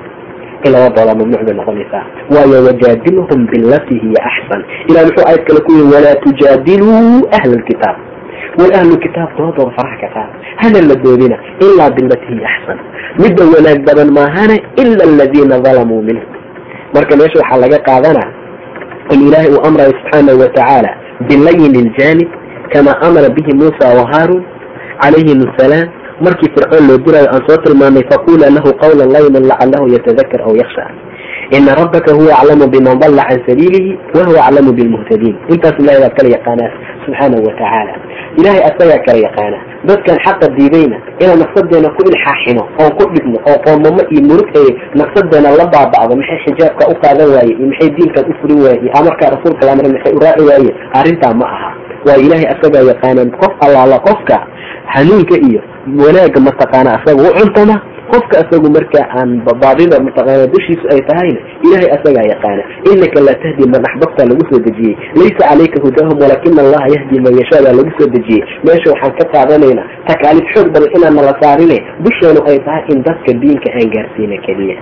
[0.65, 2.03] in laba dooda mamnuuc bay noqonaysaa
[2.35, 7.97] waayo wajaadilhum bilati hiya axsan ilah muxuu aayad kale ku yihi walaa tujaadiluu ahla lkitaab
[8.59, 12.77] war ahlu kitaab doodooda faraha ka qaada hana la doodina ilaa bilati hiya axsan
[13.23, 16.27] midda wanaag badan maahane ila aladiina dalamuu minhum
[16.95, 18.23] marka meesha waxaa laga qaadana
[19.13, 20.91] in ilaahay uu amrayo subxaanahu watacaala
[21.29, 22.29] bilayin iljanib
[22.73, 24.43] kama amara bihi muusa wa haarun
[25.03, 25.87] calayhim asalaam
[26.25, 30.85] markii fircoon loo diraayo aan soo tilmaamay faqula lahu qawla layman lacalahu yatadakar aw yaksha
[31.57, 35.35] ina rabbaka huwa aclamu biman dalla can sabiilihi wahuwa aclamu bilmuhtadiin.
[35.53, 36.71] Intaas ilahay baa kala yaqaanaa
[37.05, 37.93] subxaanahu watacaala
[38.39, 39.57] ilahay asagaa kala yaqaana
[39.89, 44.67] dadkan xaqa diidayna inaan naqsadeena ku ilxaaxino oon ku dhigno oo qoomamo iyo murug ay
[45.01, 48.91] naqsadeena la baaba'do maxay xijaabka u qaadan waaye iyo maxay diinkan u furin waaye iyo
[48.99, 51.69] amarkaa rasuulka lamre maxay u raaci waaye arrintaa ma aha.
[52.07, 54.37] Waa ilaahay asagaa yaqaanaan qof allaala qofka
[54.95, 55.61] hanuunka iyo
[56.03, 57.75] wanaagga mataqaana asaga u cuntama
[58.11, 59.31] qofka asagu markaa aan
[59.63, 64.59] baadida mataqaana dushiisu ay tahayna ilahay asagaa yaqaana inaka laa tahdi man axbabta lagu soo
[64.67, 64.95] dejiyey.
[65.19, 68.43] Laysa calayka hudahum walakina allaha yahdi man yashaa baa lagu soo dejiyey.
[68.67, 73.31] Meesha waxaan ka qaadanaynaa takaaliif xoog badan inaan nala saarine dusheenu ay tahay in dadka
[73.43, 74.77] diinka aan gaarsiina keliya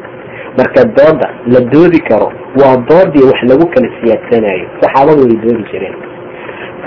[0.60, 2.28] marka dooda la doodi karo
[2.62, 4.66] waa doodii wax lagu kala siyaadsanayo.
[4.82, 5.96] Saxaabadu way doodi jireen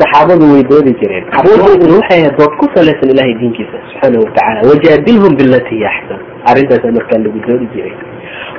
[0.00, 1.24] saxaabadu way doodi jireen.
[1.46, 6.20] Doodoodu waxay ahayd dood ku salaysan ilahay diinkiisa subxaanahu watacaala wajaadilhum bilati hiya axsan
[6.50, 7.94] arrintaasa markaa lagu doodi jiray.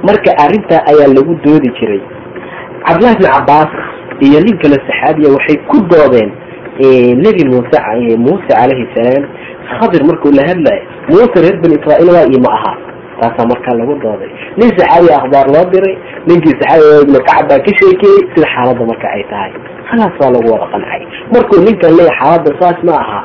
[0.08, 2.02] Marka arrintaa ayaa lagu doodi jiray.
[2.86, 3.72] Cabdillahi bni cabaas
[4.26, 6.30] iyo nin kale saxaabiya waxay ku doodeen
[7.26, 7.78] nebi muuse
[8.26, 9.24] muuse calayhi salaam.
[9.78, 12.74] Khadir markuu la hadlayo muuse reer bani israa'iil waa iyo ma aha
[13.22, 14.32] taasaa markaa lagu dooday.
[14.60, 15.96] Nin saxaabiya akhbaar loo diray.
[16.28, 18.22] Ninkii saxaabiga ibnu kacab baa ka sheekeeyey.
[18.34, 19.52] Sida xaaladda marka ay tahay
[19.90, 21.02] khalaas waa lagu wada qancay
[21.36, 23.20] markuu ninkan leeya xaaladda saas ma aha.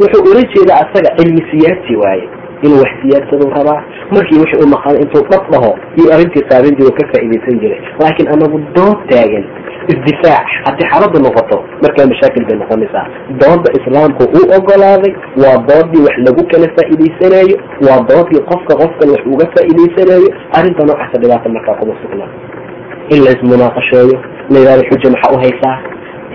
[0.00, 2.24] Wuxuu ula jeedaa asaga cilmi siyaasi waaye.
[2.64, 3.80] Inuu wax siyaadsadu rabaa.
[4.14, 7.80] Markii wixii u maqaday intuu dhab dhaho iyo arrintii qaadan jiro ka faa'iidaysan jiray.
[8.00, 9.44] Laakiin anagu dood taagan.
[9.92, 13.06] Isdifaac haddii xaaladdu noqoto markaa mashaakil bay noqonaysaa.
[13.42, 15.12] Dooda islaamku uu ogolaaday.
[15.42, 17.56] Waa doodii wax lagu kala faa'iidaysanayo.
[17.86, 20.28] Waa doodii qofka qofkan wax uga faa'iidaysanayo.
[20.58, 22.30] Arrinta noocaasa dhibaata markaa kuma sugnaa
[23.14, 24.16] in la ismunaaqasheeyo
[24.52, 25.76] la yidhahdo xujo maxaa u haysaa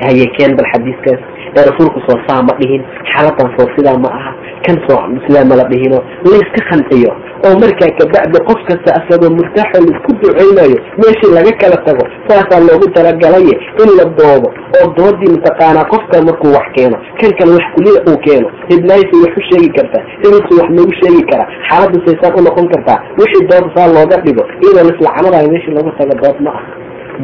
[0.05, 1.21] haye keen bal xadiiskaas
[1.57, 4.31] ee rasuulku soo saa ma dhihin xaaladan soo sidaa ma aha
[4.65, 5.99] kan soo sidaa mala dhihino
[6.31, 7.11] layska qanciyo
[7.47, 12.59] oo markaa kabacdi qof kasta asagoo murtaaxo la isku duceynayo meeshii laga kala tago saasaa
[12.67, 17.65] loogu talagalaye in la doodo oo doodii mataqaanaa qofka markuu wax keeno kan kale wax
[17.75, 22.37] kuliya uu keeno hidlaaysa wax u sheegi kartaa inuusa wax noogu sheegi karaa xaaladda saysaan
[22.39, 26.51] u noqon kartaa wixii dooda saa looga dhigo iyadoo lislacnadayo meeshii loogu tago dood ma
[26.59, 26.71] aha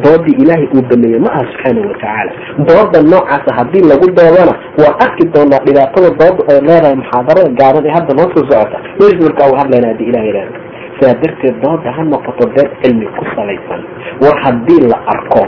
[0.04, 2.32] doodii ilaahay uu baneeyey ma aha subxaanahu watacaala
[2.70, 7.94] dooda noocaasa haddii lagu doodana waan arki doonaa dhibaatada dooda ay leedahay muxaadarada gaaban ee
[7.98, 8.78] hadda noo soo socota.
[9.26, 10.58] Markaa uu hadlayna haddii ilah yidhahdo
[10.98, 13.82] sidaa darteed dooda ha noqoto deed cilmi ku salaysan.
[14.24, 15.42] War haddii la arko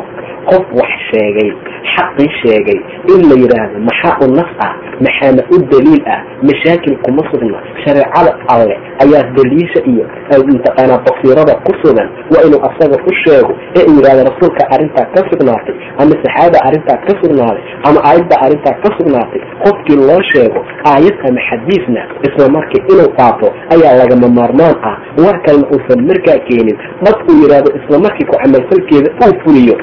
[0.49, 1.51] qof wax sheegay
[1.95, 2.79] xaqii sheegay
[3.13, 4.73] in la yidhaahdo maxaa u naf ah
[5.05, 10.05] maxaana u daliil ah mashaakil kuma sugna shareecada alle ayaa daliisha iyo
[10.53, 15.21] mataqaanaa basiirada ku sugan waa inuu asaga u sheego ee uu yidhahdo rasuulka arrintaa ka
[15.29, 20.59] sugnaatay ama saxaaba arrintaa ka sugnaaday ama aayadda arrintaa ka sugnaatay qofkii loo sheego
[20.91, 24.97] aayad ama xadiisna isla markii inuu qaato ayaa lagama maarmaan ah.
[25.23, 29.75] War kalena uusan markaa keenin dad uu yidhaahdo isla markii ku camalfalkeeda uu fuliyo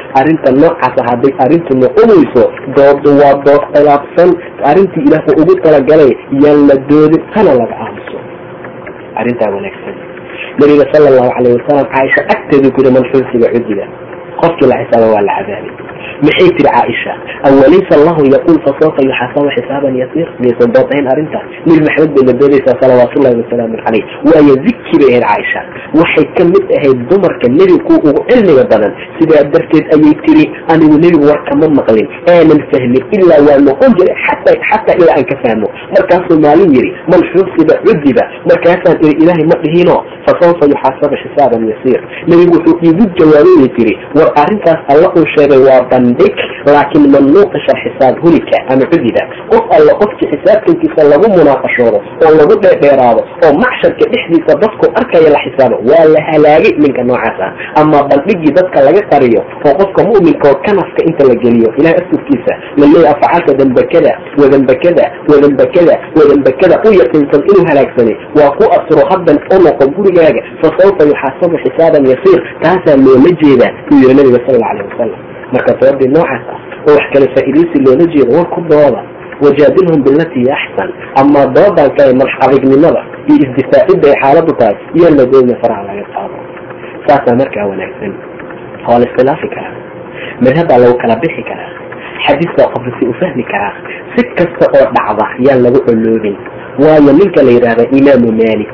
[0.62, 2.44] noocaasa hadday arrintu noqonayso
[2.76, 4.30] doodu waa dood khilaafsan
[4.70, 6.12] arrintii ilaah uu ugu talagalay
[6.44, 8.16] yaan la doodin hana laga aamuso
[9.20, 9.94] arrintaa wanaagsan.
[10.60, 13.84] Nabiga sala allahu calayh wasalam caaisha agteedu ku yidhi man xunsiga cudiga
[14.42, 15.72] qofkii la xisaaba waa la cadaabay
[16.26, 17.12] maxay tiri caaisha
[17.48, 22.34] awalaysa allahu yaquul fasawfa yuxasabu xisaaban yasiir miyaysan dood ahayn arrintaas nebi maxamed bay la
[22.40, 25.60] doodaysaa salawaatullahi wasalaamu caleyh waayo zikri bay ahayd caaisha
[26.00, 28.92] waxay ka mid ahayd dumarka nebiga kuwa ugu cilmiga badan.
[29.18, 32.06] Sidaa darteed ayay tiri anigu nebigu war kama maqlin.
[32.32, 35.68] Aanan fahmin ilaa waa noqon jiray xataa xataa ilaa aan ka fahmo.
[35.94, 38.24] Markaasuu maalin yidhi man xusiba cudiba.
[38.50, 39.96] Markaasaan iri ilaahay ma dhihino
[40.26, 42.00] fasawfa yuxaasabu xisaaban yasiir
[42.30, 46.34] nebigu wuxuu iigu jawaabay tiri war arrintaas alla uu sheegay waa bandhig
[46.66, 49.22] laakiin man nuuqisha xisaab hulika ama cudiba
[49.52, 55.40] qof alla qofkii xisaabtankiisa lagu munaaqashoodo oo lagu dheerdheeraado oo macsharka dhexdiisa dadku arkaya la
[55.44, 57.52] xisaabo waa la halaagay ninka noocaas ah.
[57.80, 62.52] Ama bandhigii dadka laga qariyo oo qofka mu'minka oo kanafka inta la geliyo ilahay asturkiisa
[62.78, 69.36] la leeyahy afacalka dambakada wadambakada wadambakada wadambakada u yaqiinsan inuu halaagsanay waa ku asturo haddan
[69.54, 74.54] u noqo gurigaaga fa sawfa yuxaasabu xisaaban yasiir taasaa loola jeedaa uu yihi nabiga sal
[74.56, 78.60] alla alayh wasalam marka doodii noocaas ah oo wax kale faa'iidaysi loola jeedo war ku
[78.72, 79.00] dooda.
[79.44, 80.88] Wajaadilhum bilatii axsan.
[81.20, 83.00] Amaa doodan kale madax adignimada
[83.30, 86.36] iyo isdifaacidda ay xaaladu tahay iyo la doodna faraha laga qaado.
[87.06, 88.12] Saasaa markaa wanaagsan.
[88.86, 89.74] Waa la iskhilaafi karaa
[90.44, 91.70] madhabaa lagu kala bixi karaa.
[92.26, 93.74] Xadiisbaa qofka si u fahmi karaa.
[94.14, 96.36] Si kasta oo dhacda yaan lagu coloobin
[96.82, 98.72] waayo ninka la yidhaahda imaamu malik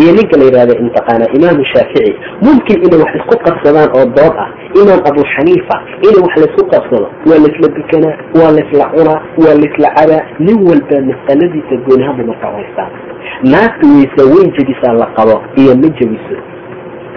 [0.00, 2.12] iyo ninka la yidhahda intaqaana imaamu shaafici.
[2.46, 4.48] Mumkin inay wax isku qabsadaan oo dood ah.
[4.80, 5.76] Imaam abu xaniifa
[6.06, 7.06] inay wax laysku qabsado.
[7.28, 12.90] Waa laysla dukanaa waa laysla cunaa waa laysla cabaa nin walba mas'aladiisa goonihabu markaa haystaa
[13.52, 16.36] naagta weysa weyn jebisaa la qabo iyo ma jebiso.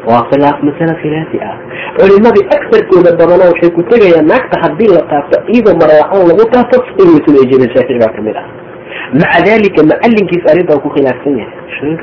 [0.10, 1.56] Waa khilaaf masale khilaafi ah.
[2.00, 7.08] Culimadii agsarkooda badana waxay ku tegayaan naagta haddii la taabto iyadoo marlacan lagu taabto in
[7.14, 8.48] weysada ay shaafici baa ka mid ah.
[9.20, 11.94] Maca dalika macalinkiis arrintaa ku khilaafsan yahay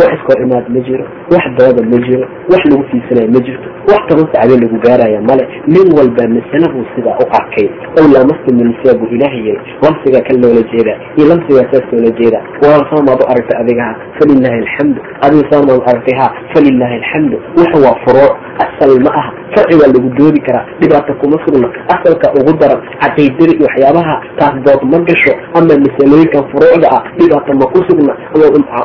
[0.00, 4.00] wax iskor imaad ma jiro wax dooda ma jiro wax lagu fiisanaya ma jirto wax
[4.08, 7.68] toban sacbee lagu gaaraya male nin walba masale buu sidaa u arkay.
[7.98, 12.38] Ow laamasta minisa buu ilaahay yiri lamsigaa kan loola jeeda iyo lamsigaa saas loola jeeda
[12.62, 15.00] walaal saamaad u aragtay adigaha falilahi alxamdu.
[15.26, 17.36] Adiga saamaad u aragtay ha falilahi alxamdu.
[17.60, 18.32] Waxa waa furuuc
[18.64, 19.30] asal ma aha.
[19.54, 24.54] Farci waa lagu doodi karaa dhibaata kuma sugna asalka ugu daran caqiidada iyo waxyaabaha taas
[24.66, 25.32] dood ma gasho.
[25.58, 28.12] Ama masalooyinkan furuucda ah dhibaata ma ku sugna.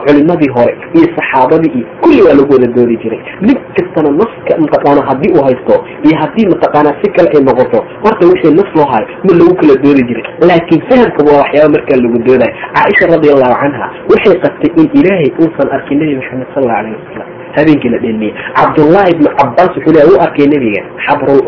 [0.07, 3.21] Culimadii hore iyo saxaabadii iyo kulli waa lagu wada doodi jiray.
[3.47, 5.75] Nin kastana naska mataqaana haddii uu haysto
[6.07, 9.75] iyo haddii mataqaana si kale ay noqoto horta wixii nas loo hayo ma lagu kala
[9.83, 10.23] doodi jiray.
[10.49, 15.67] Laakiin fahamka waa waxyaaba markaa lagu doodayo caaisha radiallahu canha waxay qabtay in ilaahay uusan
[15.77, 17.27] arkin nebi maxamed sal allau alayh wasalam
[17.57, 21.41] habeenkii la dhelmiyey cabdullahi ibnu cabaas wuxuu leeya u arkay nebiga xabrul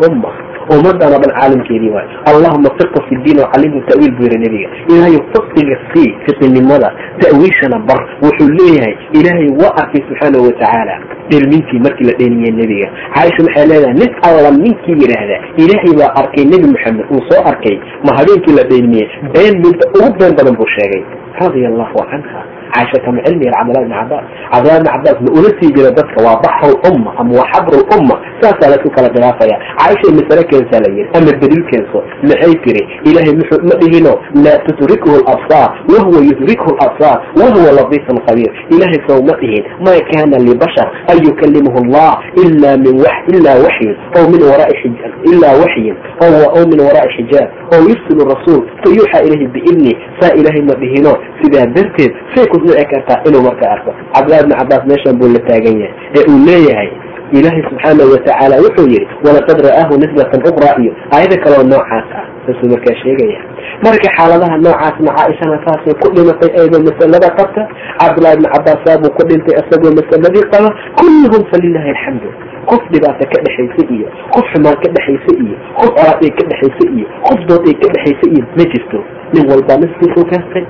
[0.69, 4.69] umma ummadana dhan caalamkeedii waayo allahuma fiqa fi diin wacallimhu ta'wiil buu yiri nebiga.
[4.89, 6.89] Ilaahay fasiga sii fiqinimada
[7.21, 7.99] ta'wiishana bar.
[8.23, 10.95] Wuxuu leeyahay ilaahay waa arkay subxaanahu watacaala
[11.31, 12.87] dhelmintii markii la dhelmiyey nebiga.
[13.15, 13.93] Caaisha waxay leedahay?
[14.01, 18.63] Nin alla ninkii yidhaahda ilaahay baa arkay nebi maxamed uu soo arkay ma habeenkii la
[18.71, 21.03] dhelmiyey been midda ugu been badan buu sheegay.
[21.41, 22.41] Radia allahu canha
[22.73, 26.17] caaisha kama cilmi yar cabdullah ibn cabaas cabdullah ibn cabaas ma ula sii jira dadka
[26.25, 30.81] waa baxru lumma ama waa xabru lumma saasaa la isku kala khilaafaya caaishay masale keensaa
[30.85, 31.99] la yiri ama daliil keenso
[32.29, 34.13] maxay tiri ilaahay muxuu ma dhihino
[34.45, 40.37] laa tudrikhu labsaar wahuwa yudrikhu labsaar wahuwa latiifun khabiir ilaahay sow ma dhihin ma kana
[40.47, 42.11] libashar an yukalimahu allah
[42.45, 42.95] ila min
[43.39, 48.61] ila waxyin aw min waraai xijab ila waxyin aw min waraai xijaab aw yursilu rasuul
[48.83, 53.91] fayuuxa ilayhi biidni saa ilaahay ma dhihino sidaa darteed say dhici kartaa inuu marka arko.
[54.15, 56.89] Cabdillahi ibni cabaas meeshan buu la taagan yahay ee uu leeyahay
[57.37, 62.69] ilaahay subxaanahu watacaala wuxuu yihi walaqad ra'aahu nisbatan uqra iyo aayado kaloo noocaas ah saasuu
[62.73, 63.39] markaa sheegaya.
[63.85, 67.61] Marka xaaladaha noocaasna caaishana saasay ku dhimatay ayadoo masalada qabta?
[68.01, 72.29] Cabdullahi ibni cabaas saabuu ku dhintay isagoo masaladii qaba kulluhum falilahi alxamdu
[72.71, 76.83] qof dhibaata ka dhexaysa iyo qof xumaan ka dhexaysa iyo qof colaad ay ka dhexaysa
[76.97, 78.99] iyo qof dood ay ka dhexaysa iyo ma jirto.
[79.33, 80.65] Nin walbaa naskiisuu kaastay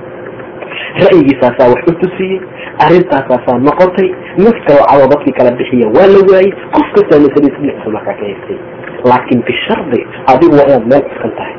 [1.04, 2.38] ra'yigiisaasaa wax u tusiyey
[2.86, 4.08] arrintaasaasaa noqotay
[4.44, 8.24] nas kaloo cado dadkii kala bixiya waa la waayey qof kastaa masaladiis dhinaciisa markaa ka
[8.28, 8.58] haystay
[9.10, 10.00] laakiin bishardi
[10.32, 11.54] adigu waa inaad meel cuskan tahay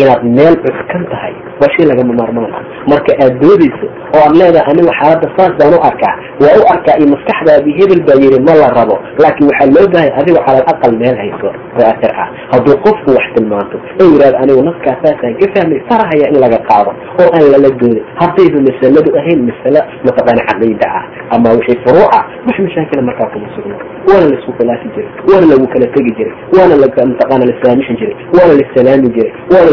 [0.00, 1.34] inaad meel cuskan tahay.
[1.60, 5.80] Waa lagama maarmaan ah marka aad doodayso oo aad leedahay anigu xaaladda saas baan u
[5.90, 6.14] arkaa.
[6.42, 8.96] Waa u arkaa iyo maskaxdaadii hebel baa yidhi ma la rabo.
[9.22, 12.28] Laakiin waxaa loo bahay adigu calal aqal meel hayso raatir ah.
[12.52, 16.90] Hadduu qofku wax tilmaanto ee yidhahdo anigu naskaa saasaan ka fahmay farahaya in laga qaado
[17.22, 18.02] oo aan lala doodin.
[18.20, 21.04] Haddayba masaladu ahayn masale mataqaana caqiida ah.
[21.34, 23.76] Ama wixii furuuca wax mashaakila markaa kuma sugno.
[24.08, 25.10] Waana la isku khilaafi jiray.
[25.28, 26.34] Waana lagu kala tegi jiray.
[26.56, 28.16] Waana mataqaana la saamixi jiray.
[28.36, 29.32] Waana la salaami jiray.
[29.52, 29.70] Waana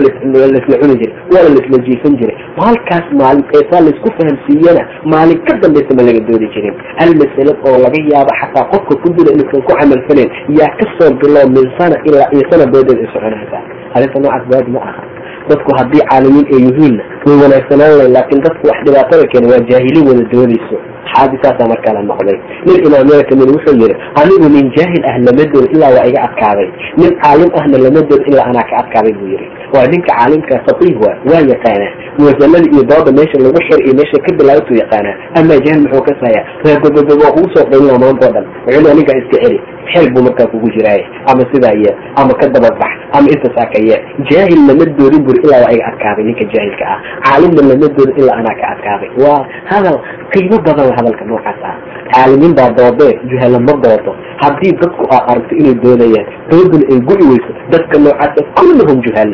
[0.53, 2.37] laisla cuni jiray waana laisla jiifan jiray.
[2.65, 4.81] Halkaas maalin eesaa la isku fahamsiiyana
[5.13, 6.75] maalin ka dambaysa ma laga doodi jirin.
[6.99, 10.29] Hal masale oo laga yaabo xataa qofka ku dila inuusan ku camal falayn
[10.59, 13.63] yaa ka soo bilo min sana ilaa iyo sana doodeed ay soconaysaa
[13.95, 15.03] arrinta noocaas baad ma aha.
[15.49, 20.05] Dadku haddii caalimiin ay yihiinna way wanaagsanaan layn laakiin dadku wax dhibaatada keena waa jaahiliin
[20.09, 20.77] wada doodayso
[21.13, 22.37] xaadi saasaa markaa la noqday.
[22.67, 26.19] Nin imaamyada ka mid wuxuu yihi anigu nin jaahil ah lama dood ilaa waa iga
[26.27, 26.69] adkaaday
[27.01, 30.93] nin caalim ahna lama dood ilaa anaa ka adkaaday buu yihi waa ninka caalimka faqih
[31.03, 35.59] waa waa yaqaanaa muwasanada iyo dooda meesha lagu xir iyo meesha ka bilaabtuu yaqaanaa amaa
[35.65, 37.65] jaahil muxuu ka saaya reegogogo waa kugu soo
[38.03, 39.59] maanta o dhan wuxuu aniga iska celi
[39.93, 43.99] xel buu markaa kugu jiraaye ama sidaa yee ama ka dababax ama intasaa ka yee
[44.31, 46.99] jaahil lama doodin buri ilaa waa iga adkaaday ninka jaahilka ah.
[47.25, 49.97] Caalimna lama doodin ilaa anaa ka adkaaday waa hadal
[50.33, 51.75] qiimo badan hadalka noocaas ah.
[52.13, 54.11] Caalimiin baa doodee juhala ma doodo.
[54.43, 59.31] Haddii dadku aa aragto inay doodayaan dooduna ay gu'i weyso dadka noocaasa kulluhum juhal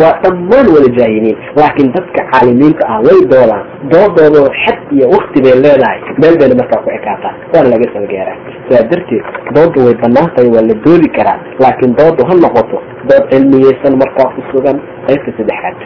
[0.00, 5.54] waa dhammaan wada jaahiliin laakiin dadka caalimiinta ah way doodaan doodoodoo xad iyo wakti bay
[5.64, 5.98] leedahay.
[6.22, 7.34] Meel bayna markaa ku ekaataa.
[7.52, 9.24] Waana laga salgaaraa sidaa darteed
[9.56, 11.38] dooda way bannaan tahay waa la doodi karaa.
[11.62, 12.76] Laakiin doodu ha noqoto
[13.08, 14.76] dood cilmiyeysan markaa ku sugan
[15.08, 15.76] qaybta saddexaad.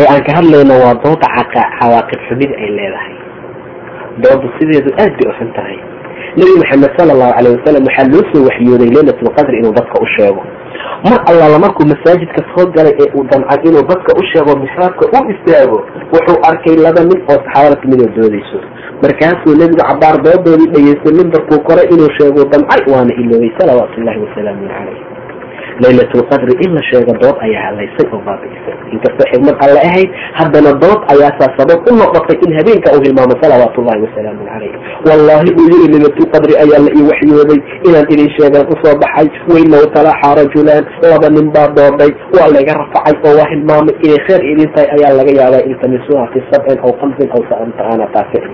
[0.00, 1.26] Ee aan ka hadlayno waa dooda
[1.80, 3.14] cawaaqib xumida ay leedahay.
[4.24, 5.78] Dooda sideedu aad bay uxun tahay.
[6.38, 10.42] Nebi maxamed sala allahu calay wasalam waxaa loo soo waxyooday leylatulqadr inuu dadka u sheego
[11.08, 15.20] mar allaala markuu masaajidka soo galay ee uu damcay inuu dadka u sheego mixraabka u
[15.34, 15.78] istaago
[16.12, 18.58] wuxuu arkay laba nin oo saxaabada ka mid oo doodayso.
[19.02, 24.68] Markaasuu nebigu cabaar doodoodii dhageystay mimbarkuu koray inuu sheego damcay waana iloobay salawaatu ullahi wasalaamu
[24.68, 24.98] calayh
[25.84, 30.10] laylatulqadri in la sheego dood ayaa halaysay oo baabiisay inkastoo xigmad alle ahayd
[30.40, 34.72] haddana dood ayaasaa sabab u noqotay in habeenka uu hilmaamo salawaatu ullahi wasalaamu calayh
[35.08, 39.28] wallaahi uu yiri laylatulqadri ayaa la ii waxyooday inaan idin sheegaan u soo baxay.
[39.52, 44.42] Waylow talaaxa rajulaan laba nin baa dooday waa layga rafacay oo waa hilmaamay inay kheyr
[44.52, 48.50] idin tahay ayaa laga yaabaa iltamisuuha fi sabcin aw kamsin aw saana taafici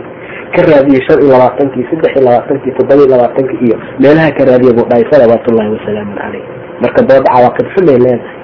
[0.55, 4.73] ka raadiyey shan iyo labaatankii saddex iyo labaatankii toddoba iyo labaatankii iyo meelaha ka raadiya
[4.79, 6.45] buu dhahay salawaatu ullahi wasalaamu calayh
[6.83, 8.35] marka dooda cawaaqib xumay leedahay.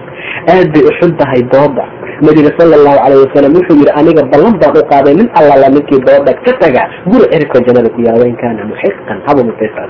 [0.54, 1.84] Aad bay u tahay dooda.
[2.22, 5.98] Nabiga sala allahu calayh wasalam wuxuu yihi aniga ballan baan u qaaday nin allala ninkii
[6.06, 9.82] dooda ka taga guri ciribka jannada ku yaalla wain kaana muxiqan haba mutaysa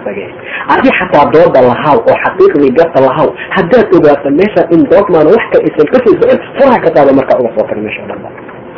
[0.74, 5.58] adi xataa dooda lahaw oo xaqiiqdii garta lahaw haddaad ogaato meesha in doodmaana wax ka
[5.66, 8.28] aysan ka sii socon furaha ka taaba markaa uga soo tara meesha dhanba.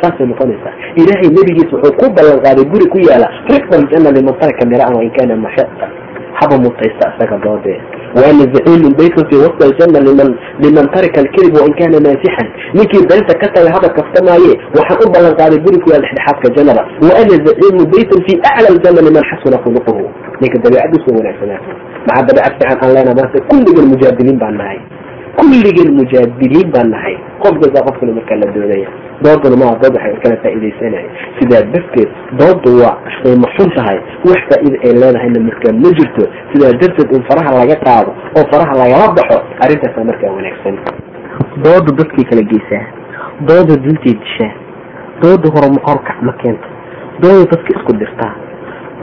[0.01, 0.73] Saasay noqonaysaa.
[0.99, 5.11] Ilaahay nebigiis wuxuu ku ballan qaaday guri ku yaalla rifqa aljanna liman taraka miraan wain
[5.15, 5.91] kaana muxiqan
[6.39, 7.77] haba mutaysta isaga doodee
[8.19, 10.29] waana zaciimun baytun fi wasta aljanna liman
[10.63, 15.33] liman taraka alkadib wain kaana naasixan ninkii beenta ka taga haba kaftamaaye waxaan u ballan
[15.41, 20.03] qaaday guri ku yaal dhexdhexaadka jannada waana zaciimu baytun fi acla aljanna liman xasuna khuluquhu
[20.41, 21.71] ninka dabeecadiisu wanaagsanaato
[22.07, 24.79] maxaa dabeecad fiican aan leenaha maanta kulligan mujaadiliin baan nahay
[25.39, 27.15] kulligan mujaadiliin baan nahay.
[27.43, 28.89] Qof kasta qofkana markaa la doodaya.
[29.23, 31.09] Dooduna maa dood waxay kala faa'iidaysanaya
[31.39, 32.09] sidaa darteed
[32.39, 33.97] doodu waa qiimo xun tahay.
[34.29, 36.23] Wax faa'iida ay leedahayna markaa ma jirto.
[36.51, 40.75] Sidaa darteed in faraha laga qaado oo faraha lagala baxo arrintaasa markaa wanaagsan.
[41.65, 42.83] Doodu dadkay kala geysaa
[43.47, 44.51] dooda duntay dishaa.
[45.21, 46.67] Dooda horumahorkac ma keento.
[47.21, 48.33] Dooda dadka isku dirtaa.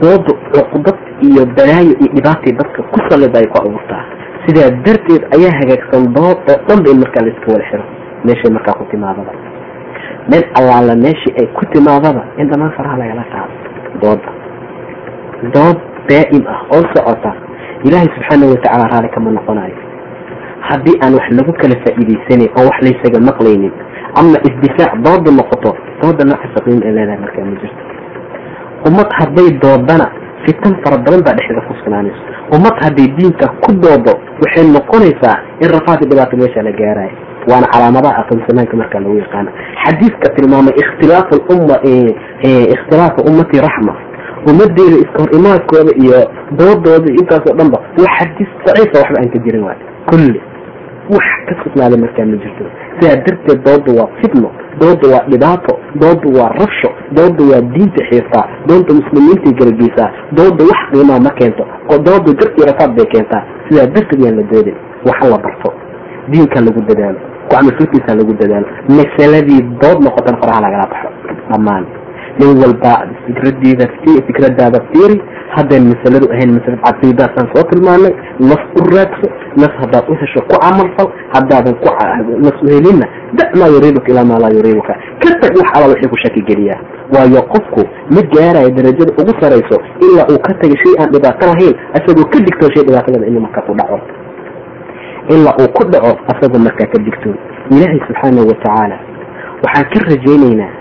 [0.01, 0.31] Doodu
[0.73, 4.03] cuqdad iyo balaayo iyo dhibaatay dadka ku salida ay ku abuurtaa
[4.45, 7.83] sidaa darteed ayaa hagaagsan dood oo dhanba in markaa laiska wada xiro.
[8.25, 9.31] Meeshay markaa ku timaadaba.
[10.31, 13.53] Meel allaala meeshii ay ku timaadaba in dhammaan faraha lagala qaado.
[14.01, 14.29] Dooda
[15.55, 15.77] dood
[16.09, 17.31] daa'im ah oo socota.
[17.87, 19.75] Ilaahay subxaana watacaala raali kama noqonayo
[20.69, 23.73] haddii aan wax lagu kala faa'iidaysanayn oo wax laysaga maqlaynin
[24.19, 25.71] ama isdifaac dooda noqoto
[26.01, 27.83] dooda noocaasa qiim ay leedahay markaa ma jirto.
[28.87, 30.07] Ummad hadday doodana
[30.45, 32.22] fitan fara badan baa dhexdeeda ku sugnaanayso
[32.55, 34.13] ummad hadday diinka ku doodo
[34.43, 37.15] waxay noqonaysaa in rafaadka dhibaata meesha la gaarayo.
[37.49, 39.51] Waana calaamadaha aqoonsamaanka markaa lagu yaqaano
[39.83, 41.75] xadiiska tilmaamay ikhtilaafu lumma
[42.73, 43.93] ikhtilaafu ummati raxma.
[44.49, 46.19] Ummadeeda iska hor imaadkooda iyo
[46.59, 49.77] doodooda intaasoo dhan ba waa xadiis daciifa waxba aan ka jirin waay.
[50.09, 50.41] Kulli
[51.09, 52.63] wax ka sugnaaday markaa ma jirto.
[52.99, 54.49] Sidaa darteed dooda waa fitno
[54.81, 60.79] dooda waa dhibaato dooda waa rabsho dooda waa diinta xiirtaa doonta muslimiintay garageysaa dooda wax
[60.91, 63.43] qiimaa ma keento dooda garkii rafaad bay keentaa.
[63.69, 64.75] Sidaa darteed yaan la doodin
[65.07, 65.69] waxa la barto
[66.31, 71.09] diinka lagu dadaalo kucamalfurkiisa lagu dadaalo masaladii dood noqotana faraha lagala baxo.
[71.51, 71.85] Dhammaan
[72.39, 72.93] nin walba
[73.25, 73.85] fikradiida
[74.27, 75.17] fikradaada fiiri
[75.55, 78.13] haddayn masaladu ahayn masalad caqiidaasaan soo tilmaanay
[78.51, 79.27] nas u raadso
[79.61, 81.89] nas haddaad u hesho ku camalfal haddaadan ku
[82.47, 83.05] nas u helinna
[83.39, 86.81] da maa yuriibuka ilaa maa laa yuriibuka ka tag wax alla wixii ku shaki geliyaa
[87.15, 87.81] waayo qofku
[88.15, 89.77] ma gaarayo darajada ugu sarayso
[90.07, 93.65] ilaa uu ka tagay shay aan dhibaato lahayn isagoo ka digtoo shay dhibaatada inuu markaa
[93.69, 93.97] ku dhaco
[95.35, 97.37] ilaa uu ku dhaco asagoo markaa ka digtoon
[97.73, 98.97] ilaahay subxaanahu watacaala
[99.63, 100.71] waxaan ka rajaynaynaa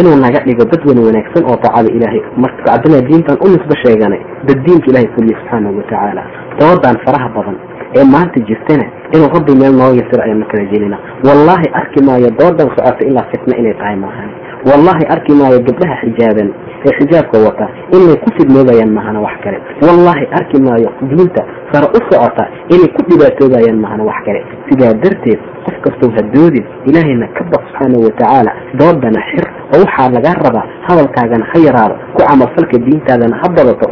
[0.00, 4.20] inuu naga dhigo dad wan wanaagsan oo daacada ilaahay marka haddana diintan u nisbo sheeganay
[4.48, 6.22] dad diinka ilahay fuliya subxaanahu watacaala
[6.60, 7.56] doodan faraha badan
[7.98, 12.68] ee maanta jirtana inuu rabbi meel nooga yasiro ayaan marka rajaynayna wallaahi arki maayo doodan
[12.76, 14.28] socota ilaa fitna inay tahay maahan
[14.70, 16.48] wallaahi arki maayo gabdhaha xijaaban
[16.86, 19.58] ee xijaabka wata inay ku fidnoobayaan mahana wax kale.
[19.86, 21.42] Wallaahi arki maayo diinta
[21.72, 22.44] sare u socota
[22.74, 24.40] inay ku dhibaatoobayaan mahana wax kale.
[24.68, 29.44] Sidaa darteed qof kastoo hadoodin ilaahayna ka baq subxaanahu watacaala doodana xir
[29.74, 33.86] oo waxaa lagaa rabaa hadalkaagana ha yaraado ku camalfalka diintaadana ha badato.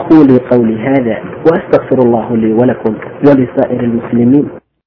[0.00, 1.16] Aquulii qawlii hada
[1.46, 2.94] waastaqfir allahu lii walakum
[3.26, 4.46] walisaa'iri lmuslimiin